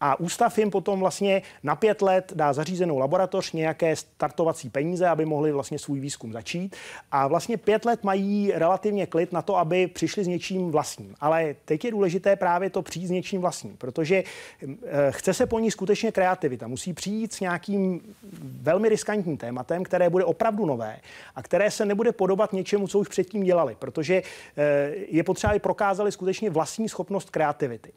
[0.00, 5.24] A ústav jim potom vlastně na pět let dá zařízenou laboratoř, nějaké startovací peníze, aby
[5.24, 6.76] mohli vlastně svůj výzkum začít.
[7.12, 11.14] A vlastně pět let mají relativně klid na to, aby přišli s něčím vlastním.
[11.20, 14.16] Ale teď je důležité právě to přijít s něčím vlastním, protože
[14.62, 16.66] eh, Eh, chce se po ní skutečně kreativita.
[16.66, 18.00] Musí přijít s nějakým
[18.42, 21.00] velmi riskantním tématem, které bude opravdu nové
[21.34, 24.22] a které se nebude podobat něčemu, co už předtím dělali, protože
[24.56, 27.92] eh, je potřeba, aby prokázali skutečně vlastní schopnost kreativity.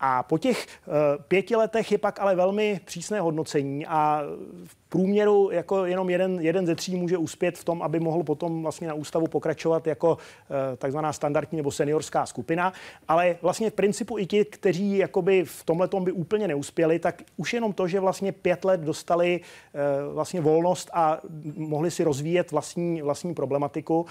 [0.00, 0.94] A po těch uh,
[1.28, 4.22] pěti letech je pak ale velmi přísné hodnocení a
[4.64, 8.62] v průměru jako jenom jeden, jeden ze tří může uspět v tom, aby mohl potom
[8.62, 12.72] vlastně na ústavu pokračovat jako uh, takzvaná standardní nebo seniorská skupina.
[13.08, 17.54] Ale vlastně v principu i ti, kteří jakoby v tomhle by úplně neuspěli, tak už
[17.54, 21.20] jenom to, že vlastně pět let dostali uh, vlastně volnost a
[21.56, 24.06] mohli si rozvíjet vlastní, vlastní problematiku,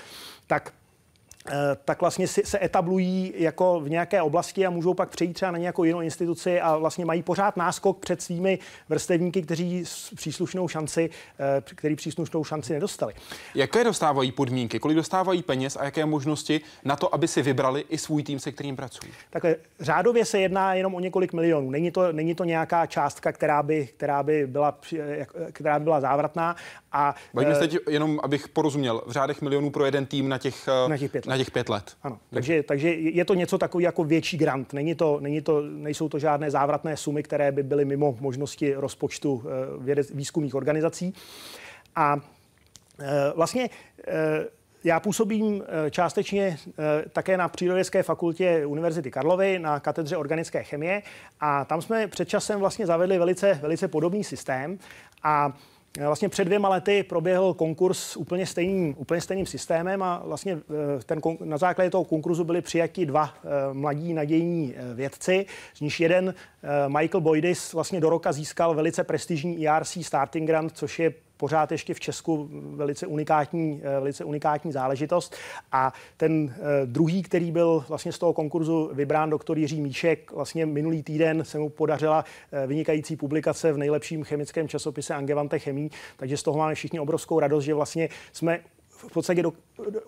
[0.47, 0.78] tak Eh,
[1.85, 5.83] tak vlastně se etablují jako v nějaké oblasti a můžou pak přejít třeba na nějakou
[5.83, 9.83] jinou instituci a vlastně mají pořád náskok před svými vrstevníky, kteří
[10.15, 13.13] příslušnou šanci, eh, který příslušnou šanci nedostali.
[13.55, 17.97] Jaké dostávají podmínky, kolik dostávají peněz a jaké možnosti na to, aby si vybrali i
[17.97, 19.13] svůj tým, se kterým pracují?
[19.29, 21.71] Takhle řádově se jedná jenom o několik milionů.
[21.71, 24.77] Není to, není to nějaká částka, která by, která by, byla,
[25.51, 26.55] která by byla závratná.
[26.91, 30.67] A, Bavíme se teď jenom, abych porozuměl, v řádech milionů pro jeden tým na těch,
[30.87, 31.31] na těch pět let.
[31.31, 31.91] Na těch pět let.
[32.03, 34.73] Ano, takže, takže je to něco takový jako větší grant.
[34.73, 39.43] Není to, není to, nejsou to žádné závratné sumy, které by byly mimo možnosti rozpočtu
[39.45, 39.49] eh,
[39.83, 41.13] vědec, výzkumných organizací.
[41.95, 42.17] A
[42.99, 43.69] eh, vlastně
[44.07, 44.45] eh,
[44.83, 46.57] já působím částečně
[47.13, 51.01] také na Přírodovědské fakultě Univerzity Karlovy na katedře organické chemie
[51.39, 54.79] a tam jsme před časem vlastně zavedli velice, velice podobný systém
[55.23, 55.53] a Eh,
[55.97, 61.21] vlastně před dvěma lety proběhl konkurs úplně stejným, úplně stejným systémem a vlastně eh, ten,
[61.43, 66.33] na základě toho konkurzu byli přijati dva eh, mladí nadějní vědci, z nich jeden
[66.87, 71.93] Michael Boydis vlastně do roka získal velice prestižní ERC Starting Grant, což je pořád ještě
[71.93, 75.35] v Česku velice unikátní, eh, velice unikátní záležitost.
[75.71, 80.65] A ten eh, druhý, který byl vlastně z toho konkurzu vybrán, doktor Jiří Míšek, vlastně
[80.65, 86.37] minulý týden se mu podařila eh, vynikající publikace v nejlepším chemickém časopise Angewandte Chemie, takže
[86.37, 89.53] z toho máme všichni obrovskou radost, že vlastně jsme v podstatě do,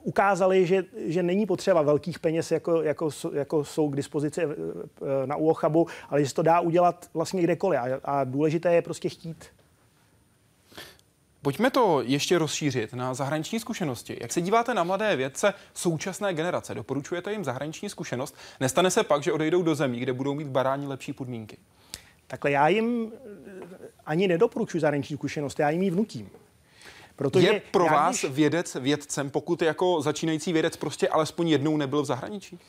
[0.04, 4.42] ukázali, že, že není potřeba velkých peněz, jako, jako, jako jsou k dispozici
[5.26, 7.80] na UOCHABu, ale že se to dá udělat vlastně kdekoliv.
[7.80, 9.46] A, a důležité je prostě chtít.
[11.42, 14.18] Pojďme to ještě rozšířit na zahraniční zkušenosti.
[14.22, 16.76] Jak se díváte na mladé vědce současné generace?
[16.76, 18.36] Doporučujete jim zahraniční zkušenost?
[18.60, 21.58] Nestane se pak, že odejdou do zemí, kde budou mít barání lepší podmínky?
[22.28, 26.30] Takhle já jim eh, ani nedoporučuji zahraniční zkušenost, já jim ji vnutím.
[27.16, 28.32] Protože je pro vás když...
[28.32, 32.60] vědec vědcem, pokud jako začínající vědec prostě alespoň jednou nebyl v zahraničí?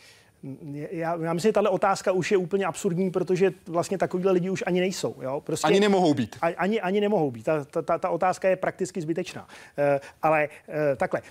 [0.90, 4.64] Já, já myslím, že tahle otázka už je úplně absurdní, protože vlastně takovýhle lidi už
[4.66, 5.14] ani nejsou.
[5.20, 5.40] Jo?
[5.40, 6.36] Prostě, ani nemohou být.
[6.57, 7.43] Ani, ani nemohou být.
[7.43, 9.43] Ta, ta, ta otázka je prakticky zbytečná.
[9.43, 11.22] Uh, ale uh, takhle,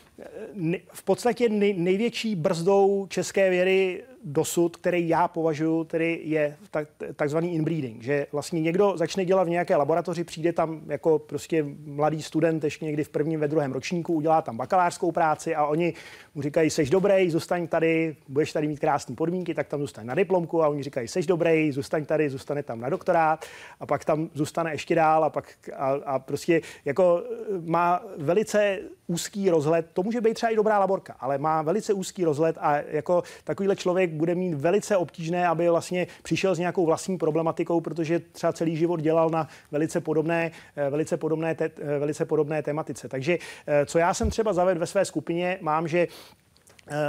[0.56, 6.88] uh, v podstatě nej, největší brzdou české vědy dosud, který já považuji, tedy je tak,
[7.16, 12.22] takzvaný inbreeding, že vlastně někdo začne dělat v nějaké laboratoři, přijde tam jako prostě mladý
[12.22, 15.94] student, ještě někdy v prvním, ve druhém ročníku, udělá tam bakalářskou práci a oni
[16.36, 20.16] mu říkají, seš dobrý, zůstaň tady, budeš tady mít krásné podmínky, tak tam zůstaň na
[20.16, 23.46] diplomku a oni říkají, seš dobrý, zůstaň tady, zůstane tam na doktorát
[23.80, 25.46] a pak tam zůstane ještě dál a pak
[25.76, 27.24] a, a prostě jako
[27.66, 32.26] má velice úzký rozhled, to může být třeba i dobrá laborka, ale má velice úzký
[32.26, 37.18] rozhled a jako takovýhle člověk bude mít velice obtížné, aby vlastně přišel s nějakou vlastní
[37.18, 42.26] problematikou, protože třeba celý život dělal na velice podobné, eh, velice podobné, te, eh, velice
[42.26, 43.10] podobné tematice.
[43.10, 43.38] Takže
[43.68, 46.08] eh, co já jsem třeba zavedl ve své skupině, mám, že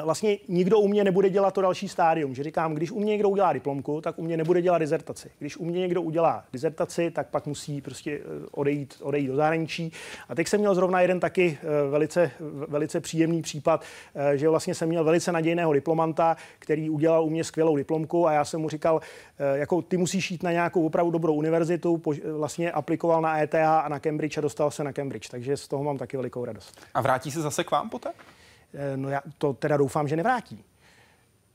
[0.04, 2.34] vlastně nikdo u mě nebude dělat to další stádium.
[2.34, 5.30] Že říkám, když u mě někdo udělá diplomku, tak u mě nebude dělat dizertaci.
[5.38, 9.92] Když u mě někdo udělá dizertaci, tak pak musí prostě eh, odejít, odejít do zahraničí.
[10.28, 12.30] A teď jsem měl zrovna jeden taky eh, velice,
[12.68, 13.84] velice příjemný případ,
[14.34, 18.44] že vlastně jsem měl velice nadějného diplomanta, který udělal u mě skvělou diplomku a já
[18.44, 19.00] jsem mu říkal,
[19.54, 22.02] jako ty musíš jít na nějakou opravdu dobrou univerzitu,
[22.32, 25.84] vlastně aplikoval na ETH a na Cambridge a dostal se na Cambridge, takže z toho
[25.84, 26.80] mám taky velikou radost.
[26.94, 28.10] A vrátí se zase k vám poté?
[28.74, 30.64] Eh, no já to teda doufám, že nevrátí.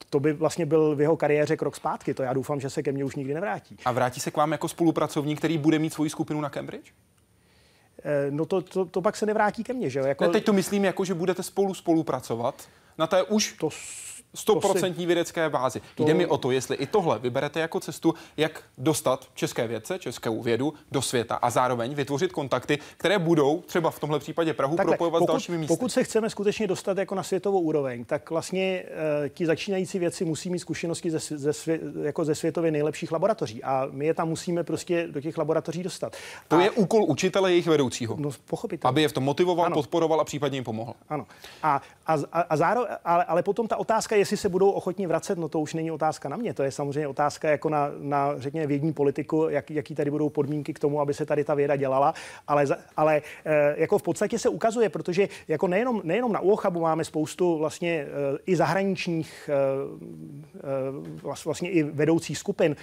[0.09, 2.13] To by vlastně byl v jeho kariéře krok zpátky.
[2.13, 3.77] To já doufám, že se ke mně už nikdy nevrátí.
[3.85, 6.91] A vrátí se k vám jako spolupracovník, který bude mít svoji skupinu na Cambridge?
[8.03, 10.05] Eh, no to, to, to pak se nevrátí ke mně, že jo?
[10.05, 10.23] Jako...
[10.23, 13.69] Ne, teď to myslím jako, že budete spolu spolupracovat na té už to
[14.37, 15.81] stoprocentní vědecké bázi.
[15.95, 16.03] To...
[16.03, 20.41] Jde mi o to, jestli i tohle vyberete jako cestu, jak dostat české vědce, českou
[20.41, 24.91] vědu do světa a zároveň vytvořit kontakty, které budou třeba v tomhle případě Prahu Takhle,
[24.91, 25.73] propojovat pokud, s dalšími místy.
[25.73, 30.25] Pokud se chceme skutečně dostat jako na světovou úroveň, tak vlastně uh, ti začínající věci
[30.25, 34.29] musí mít zkušenosti ze, ze, svě, jako ze světově nejlepších laboratoří a my je tam
[34.29, 36.15] musíme prostě do těch laboratoří dostat.
[36.47, 38.15] To a, je úkol učitele jejich vedoucího.
[38.19, 38.89] No, pochopitelně.
[38.89, 39.73] Aby je v tom motivoval, ano.
[39.73, 40.93] podporoval a případně jim pomohl.
[41.09, 41.25] Ano.
[41.63, 45.37] A, a, a, a zároveň, ale, ale potom ta otázka, jestli se budou ochotní vracet,
[45.37, 48.67] no to už není otázka na mě, to je samozřejmě otázka jako na, na řekněme,
[48.67, 52.13] vědní politiku, jak, jaký tady budou podmínky k tomu, aby se tady ta věda dělala,
[52.47, 52.65] ale,
[52.97, 57.57] ale eh, jako v podstatě se ukazuje, protože jako nejenom, nejenom na UOCHABu máme spoustu
[57.57, 62.75] vlastně eh, i zahraničních eh, vlastně i vedoucích skupin,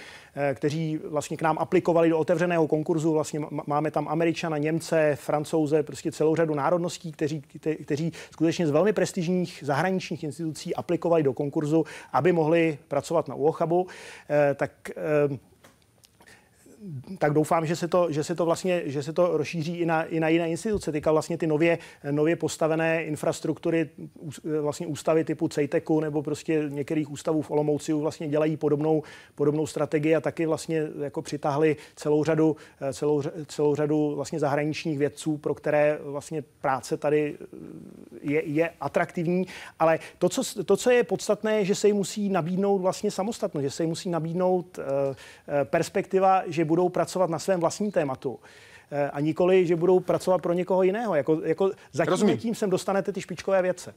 [0.53, 6.11] kteří vlastně k nám aplikovali do otevřeného konkurzu, vlastně máme tam Američana, Němce, Francouze, prostě
[6.11, 7.41] celou řadu národností, kteří,
[7.83, 13.87] kteří skutečně z velmi prestižních zahraničních institucí aplikovali do konkurzu, aby mohli pracovat na UOCHABu,
[13.87, 14.95] eh, tak eh,
[17.17, 20.03] tak doufám, že se to, že se to vlastně, že se to rozšíří i na,
[20.03, 20.91] i na jiné instituce.
[20.91, 21.77] Teďka vlastně ty nově,
[22.11, 23.89] nově postavené infrastruktury,
[24.61, 29.03] vlastně ústavy typu CEJTEKu nebo prostě některých ústavů v Olomouci vlastně dělají podobnou,
[29.35, 32.55] podobnou strategii a taky vlastně jako přitáhli celou řadu,
[32.93, 37.37] celou, celou řadu vlastně zahraničních vědců, pro které vlastně práce tady
[38.21, 39.47] je, je atraktivní,
[39.79, 43.63] ale to co, to, co je podstatné, je, že se jim musí nabídnout vlastně samostatnost,
[43.63, 44.83] že se jim musí nabídnout uh,
[45.63, 48.39] perspektiva, že budou pracovat na svém vlastním tématu
[48.91, 51.15] eh, a nikoli, že budou pracovat pro někoho jiného.
[51.15, 52.37] Jako, jako zatím Rozumím.
[52.37, 53.93] tím sem dostanete ty špičkové vědce.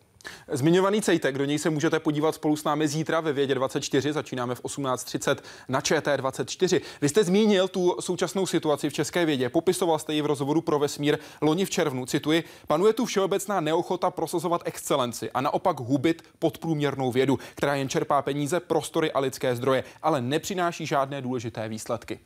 [0.52, 4.54] Zmiňovaný Cejtek, do něj se můžete podívat spolu s námi zítra ve Vědě 24, začínáme
[4.54, 5.36] v 18.30
[5.68, 6.80] na ČT24.
[7.00, 10.78] Vy jste zmínil tu současnou situaci v české vědě, popisoval jste ji v rozhovoru pro
[10.78, 17.12] vesmír loni v červnu, cituji, panuje tu všeobecná neochota prosazovat excelenci a naopak hubit podprůměrnou
[17.12, 22.20] vědu, která jen čerpá peníze, prostory a lidské zdroje, ale nepřináší žádné důležité výsledky.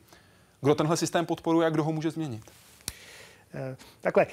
[0.63, 2.51] Kdo tenhle systém podporuje a kdo ho může změnit?
[3.53, 4.27] Eh, takhle,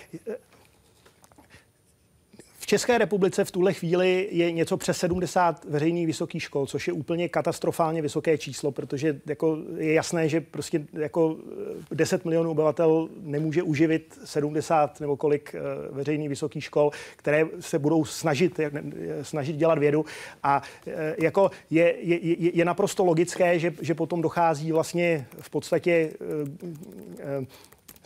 [2.70, 7.28] České republice v tuhle chvíli je něco přes 70 veřejných vysokých škol, což je úplně
[7.28, 11.36] katastrofálně vysoké číslo, protože jako je jasné, že prostě jako
[11.90, 15.60] 10 milionů obyvatel nemůže uživit 70 nebo kolik eh,
[15.90, 18.60] veřejných vysokých škol, které se budou snažit,
[19.22, 20.04] snažit dělat vědu.
[20.42, 26.10] A eh, jako je, je, je naprosto logické, že, že potom dochází vlastně v podstatě
[27.20, 27.46] eh,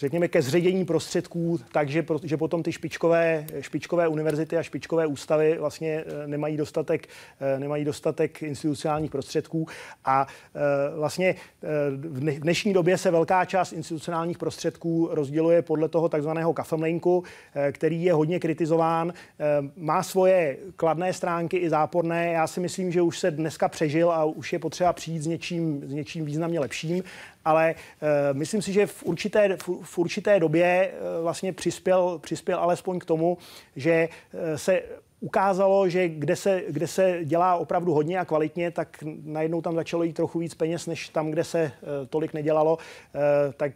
[0.05, 6.05] řekněme, ke zředění prostředků, takže že potom ty špičkové, špičkové univerzity a špičkové ústavy vlastně
[6.07, 7.09] eh, nemají dostatek,
[7.41, 9.67] eh, nemají dostatek institucionálních prostředků.
[10.05, 11.35] A eh, vlastně
[11.97, 17.25] v dnešní době se velká část institucionálních prostředků rozděluje podle toho takzvaného kafemlinku,
[17.73, 19.13] který je hodně kritizován,
[19.77, 22.33] má svoje kladné stránky i záporné.
[22.33, 25.89] Já si myslím, že už se dneska přežil a už je potřeba přijít s něčím,
[25.89, 27.03] s něčím významně lepším
[27.45, 32.59] ale uh, myslím si, že v určité, v, v určité době uh, vlastně přispěl, přispěl
[32.59, 33.39] alespoň k tomu,
[33.77, 34.83] že uh, se
[35.21, 40.03] ukázalo, že kde se, kde se dělá opravdu hodně a kvalitně, tak najednou tam začalo
[40.03, 42.77] jít trochu víc peněz, než tam, kde se uh, tolik nedělalo.
[42.77, 43.73] Uh, tak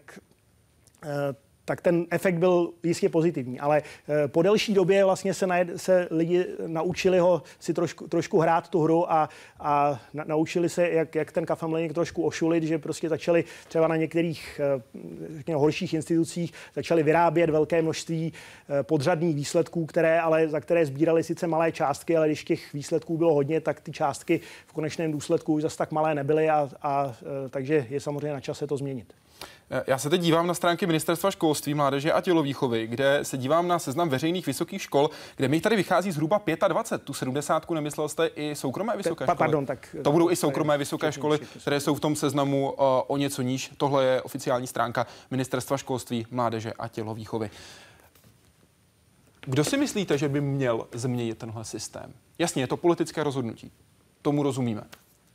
[1.04, 1.10] uh,
[1.68, 3.60] tak ten efekt byl jistě pozitivní.
[3.60, 8.38] Ale eh, po delší době vlastně se, najed, se lidi naučili ho si trošku, trošku
[8.38, 9.28] hrát tu hru a,
[9.60, 13.96] a na, naučili se, jak, jak ten kafemleník trošku ošulit, že prostě začali třeba na
[13.96, 14.82] některých eh,
[15.36, 21.24] řekněme, horších institucích začali vyrábět velké množství eh, podřadných výsledků, které ale za které sbírali
[21.24, 25.52] sice malé částky, ale když těch výsledků bylo hodně, tak ty částky v konečném důsledku
[25.52, 27.14] už zase tak malé nebyly a, a
[27.50, 29.14] takže je samozřejmě na čase to změnit.
[29.86, 33.78] Já se teď dívám na stránky Ministerstva školství, mládeže a tělovýchovy, kde se dívám na
[33.78, 37.06] seznam veřejných vysokých škol, kde mi tady vychází zhruba 25.
[37.06, 37.70] Tu 70.
[37.70, 39.36] nemyslel jste i soukromé vysoké školy?
[39.38, 39.96] Pardon, tak...
[40.02, 42.74] To budou i soukromé vysoké školy, které jsou v tom seznamu
[43.06, 43.72] o něco níž.
[43.76, 47.50] Tohle je oficiální stránka Ministerstva školství, mládeže a tělovýchovy.
[49.40, 52.14] Kdo si myslíte, že by měl změnit tenhle systém?
[52.38, 53.72] Jasně, je to politické rozhodnutí.
[54.22, 54.82] Tomu rozumíme.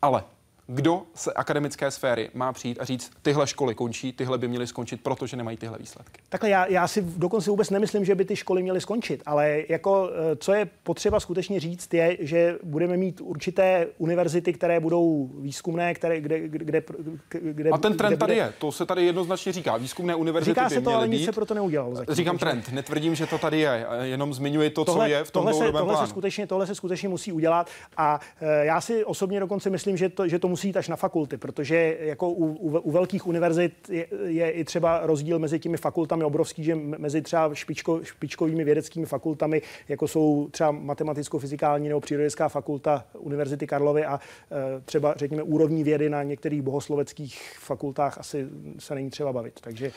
[0.01, 0.23] Ale
[0.67, 5.01] kdo z akademické sféry má přijít a říct, tyhle školy končí, tyhle by měly skončit,
[5.03, 6.21] protože nemají tyhle výsledky.
[6.29, 10.09] Takhle já, já si dokonce vůbec nemyslím, že by ty školy měly skončit, ale jako,
[10.31, 15.93] eh, co je potřeba skutečně říct, je, že budeme mít určité univerzity, které budou výzkumné,
[15.93, 16.83] které, kde, kde,
[17.29, 18.45] kde A ten trend kde tady bude...
[18.45, 19.77] je, to se tady jednoznačně říká.
[19.77, 21.25] Výzkumné univerzity Říká se to, ale nic být.
[21.25, 21.95] se proto neudělalo.
[21.95, 22.51] Zatím, Říkám takže...
[22.51, 25.53] trend, netvrdím, že to tady je, jenom zmiňuji to, tohle, co je v tom tohle
[25.53, 26.07] se, tohle plánu.
[26.07, 30.09] se, skutečně, tohle se skutečně musí udělat a e, já si osobně dokonce myslím, že
[30.09, 33.89] to, že to musí jít až na fakulty protože jako u, u, u velkých univerzit
[33.89, 39.05] je, je i třeba rozdíl mezi těmi fakultami obrovský, že mezi třeba špičko, špičkovými vědeckými
[39.05, 45.83] fakultami, jako jsou třeba matematicko-fyzikální nebo přírodická fakulta Univerzity Karlovy a e, třeba řekněme úrovní
[45.83, 48.47] vědy na některých bohosloveckých fakultách asi
[48.79, 49.59] se není třeba bavit.
[49.61, 49.91] Takže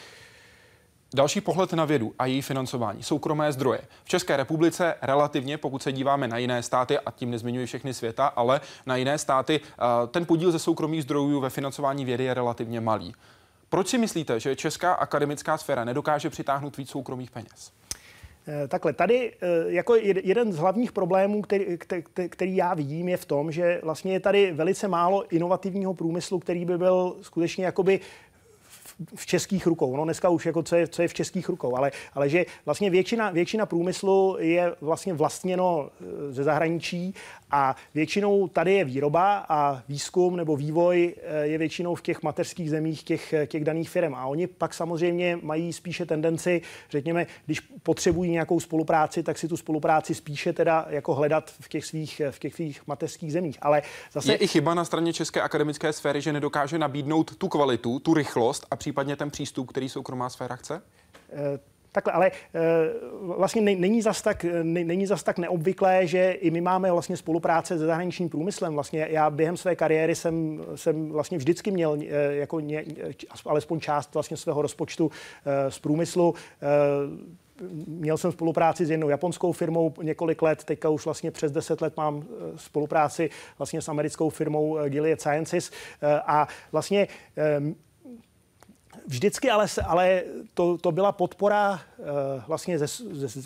[1.17, 3.03] Další pohled na vědu a její financování.
[3.03, 3.81] Soukromé zdroje.
[4.05, 8.27] V České republice relativně, pokud se díváme na jiné státy, a tím nezmiňuji všechny světa,
[8.27, 12.81] ale na jiné státy, eh, ten podíl ze soukromých zdrojů ve financování vědy je relativně
[12.81, 13.15] malý.
[13.69, 17.73] Proč si myslíte, že česká akademická sféra nedokáže přitáhnout víc soukromých peněz?
[18.49, 21.79] Eh, takhle, tady eh, jako jeden z hlavních problémů, který,
[22.29, 26.65] který já vidím, je v tom, že vlastně je tady velice málo inovativního průmyslu, který
[26.65, 28.01] by byl skutečně jakoby
[29.15, 29.97] v českých rukou.
[29.97, 32.91] No dneska už jako co je, co je v českých rukou, ale, ale že vlastně
[32.91, 37.15] většina, většina průmyslu je vlastně vlastněno e, ze zahraničí
[37.51, 42.71] a většinou tady je výroba a výzkum nebo vývoj e, je většinou v těch mateřských
[42.71, 44.15] zemích těch, těch daných firm.
[44.15, 49.57] A oni pak samozřejmě mají spíše tendenci, řekněme, když potřebují nějakou spolupráci, tak si tu
[49.57, 53.59] spolupráci spíše teda jako hledat v těch svých, v těch svých mateřských zemích.
[53.63, 53.83] Ale
[54.13, 54.33] zase...
[54.33, 58.67] Je i chyba na straně české akademické sféry, že nedokáže nabídnout tu kvalitu, tu rychlost
[58.71, 60.83] a případně ten přístup, který soukromá sféra chce?
[61.33, 61.59] E,
[61.93, 62.33] Takhle, ale e,
[63.23, 67.87] vlastně není zas, tak, není zas tak neobvyklé, že i my máme vlastně spolupráce se
[67.87, 68.75] zahraničním průmyslem.
[68.75, 72.85] Vlastně já během své kariéry jsem, jsem vlastně vždycky měl e, jako ně,
[73.47, 75.11] alespoň část vlastně svého rozpočtu
[75.69, 76.35] z průmyslu.
[77.87, 81.97] Měl jsem spolupráci s jednou japonskou firmou několik let, teďka už vlastně přes deset let
[81.97, 82.25] mám
[82.57, 85.71] spolupráci vlastně s americkou firmou Gilead Sciences
[86.27, 87.09] a vlastně
[89.09, 90.23] Vždycky ale, ale
[90.55, 92.07] to, to byla podpora uh,
[92.47, 93.43] vlastně ze, ze,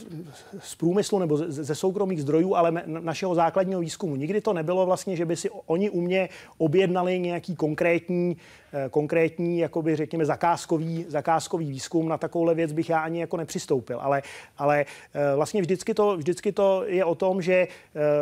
[0.58, 4.16] z průmyslu nebo ze, ze soukromých zdrojů, ale našeho základního výzkumu.
[4.16, 9.58] Nikdy to nebylo vlastně, že by si oni u mě objednali nějaký konkrétní, uh, konkrétní
[9.58, 12.08] jakoby řekněme zakázkový, zakázkový výzkum.
[12.08, 13.98] Na takovouhle věc bych já ani jako nepřistoupil.
[14.00, 14.22] Ale,
[14.58, 14.84] ale
[15.14, 17.68] uh, vlastně vždycky to, vždycky to je o tom, že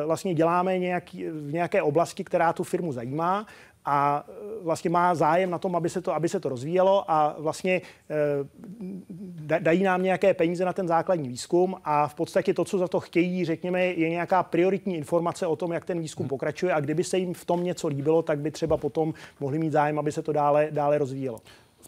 [0.06, 3.46] vlastně děláme nějaký, v nějaké oblasti, která tu firmu zajímá
[3.88, 4.32] a e,
[4.64, 9.58] vlastně má zájem na tom, aby se to, aby se to rozvíjelo a vlastně e,
[9.58, 13.00] dají nám nějaké peníze na ten základní výzkum a v podstatě to, co za to
[13.00, 16.28] chtějí, řekněme, je nějaká prioritní informace o tom, jak ten výzkum hmm.
[16.28, 19.72] pokračuje a kdyby se jim v tom něco líbilo, tak by třeba potom mohli mít
[19.72, 21.38] zájem, aby se to dále, dále rozvíjelo.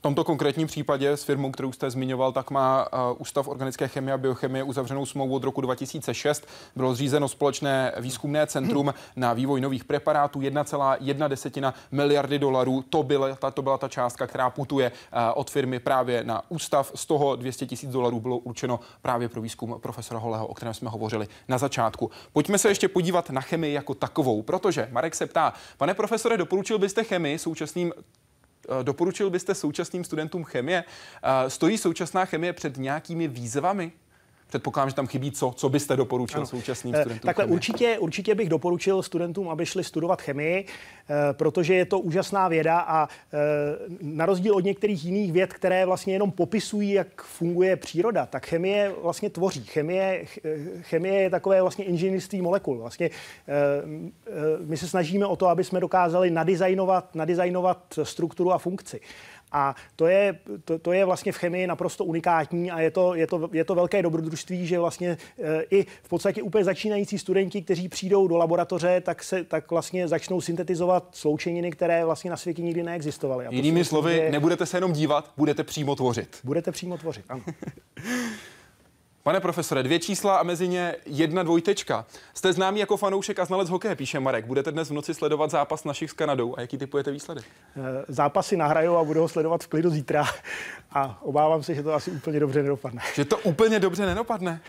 [0.03, 4.19] Tomto konkrétním případě s firmou, kterou jste zmiňoval, tak má uh, Ústav organické chemie a
[4.19, 6.47] biochemie uzavřenou smlouvu od roku 2006.
[6.77, 12.85] Bylo zřízeno společné výzkumné centrum na vývoj nových preparátů 1,1 miliardy dolarů.
[12.91, 16.93] To byla, ta, to byla ta částka, která putuje uh, od firmy právě na ústav.
[16.95, 20.91] Z toho 200 tisíc dolarů bylo určeno právě pro výzkum profesora Holého, o kterém jsme
[20.91, 22.11] hovořili na začátku.
[22.33, 26.79] Pojďme se ještě podívat na chemii jako takovou, protože Marek se ptá, pane profesore, doporučil
[26.79, 28.30] byste chemii současným Eh,
[28.83, 30.85] doporučil byste současným studentům chemie?
[31.23, 33.93] Eh, stojí současná chemie před nějakými výzvami?
[34.51, 36.47] Předpokládám, že tam chybí co, co byste doporučil ano.
[36.47, 37.27] současným eh, studentům?
[37.27, 42.49] Takhle určitě, určitě bych doporučil studentům, aby šli studovat chemii, eh, protože je to úžasná
[42.49, 43.39] věda a eh,
[44.03, 48.95] na rozdíl od některých jiných věd, které vlastně jenom popisují, jak funguje příroda, tak chemie
[49.03, 49.65] vlastně tvoří.
[49.65, 50.25] Chemie,
[50.81, 52.79] chemie je takové vlastně inženýrství molekul.
[52.79, 53.11] Vlastně
[54.61, 59.01] my se snažíme o to, aby jsme dokázali nadizajnovat, nadizajnovat strukturu a funkci.
[59.53, 63.27] A to je, to, to je vlastně v chemii naprosto unikátní a je to, je
[63.27, 67.89] to, je to velké dobrodružství, že vlastně e, i v podstatě úplně začínající studenti, kteří
[67.89, 72.83] přijdou do laboratoře, tak, se, tak vlastně začnou syntetizovat sloučeniny, které vlastně na světě nikdy
[72.83, 73.47] neexistovaly.
[73.47, 74.31] A Jinými slovy, že...
[74.31, 76.39] nebudete se jenom dívat, budete přímo tvořit.
[76.45, 77.43] Budete přímo tvořit, ano.
[79.23, 82.07] Pane profesore, dvě čísla a mezi ně jedna dvojtečka.
[82.35, 84.47] Jste známý jako fanoušek a znalec hokeje, píše Marek.
[84.47, 86.55] Budete dnes v noci sledovat zápas našich s Kanadou.
[86.59, 87.45] A jaký typujete výsledek?
[87.77, 90.25] Eh, zápasy nahrajou a budu ho sledovat v klidu zítra.
[90.93, 93.03] A obávám se, že to asi úplně dobře nedopadne.
[93.15, 94.61] Že to úplně dobře nedopadne?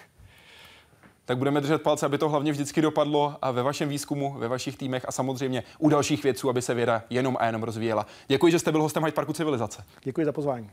[1.25, 4.77] tak budeme držet palce, aby to hlavně vždycky dopadlo a ve vašem výzkumu, ve vašich
[4.77, 8.05] týmech a samozřejmě u dalších vědců, aby se věda jenom a jenom rozvíjela.
[8.27, 9.83] Děkuji, že jste byl hostem Hyde Parku Civilizace.
[10.03, 10.69] Děkuji za pozvání.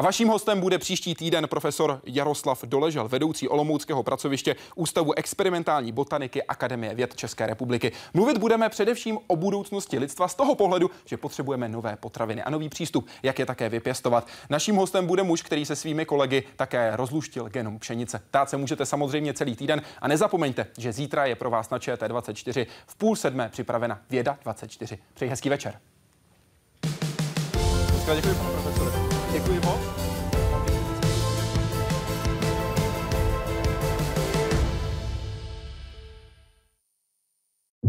[0.00, 6.42] A vaším hostem bude příští týden profesor Jaroslav Doležal, vedoucí Olomouckého pracoviště Ústavu experimentální botaniky
[6.42, 7.92] Akademie věd České republiky.
[8.14, 12.68] Mluvit budeme především o budoucnosti lidstva z toho pohledu, že potřebujeme nové potraviny a nový
[12.68, 14.26] přístup, jak je také vypěstovat.
[14.50, 18.22] Naším hostem bude muž, který se svými kolegy také rozluštil genom pšenice.
[18.30, 22.66] Tát se můžete samozřejmě celý týden a nezapomeňte, že zítra je pro vás na ČT24
[22.86, 24.98] v půl sedmé připravena Věda 24.
[25.14, 25.78] Přeji hezký večer.
[28.14, 29.09] Děkuji, pane profesore.
[29.32, 29.99] Děkuji moc.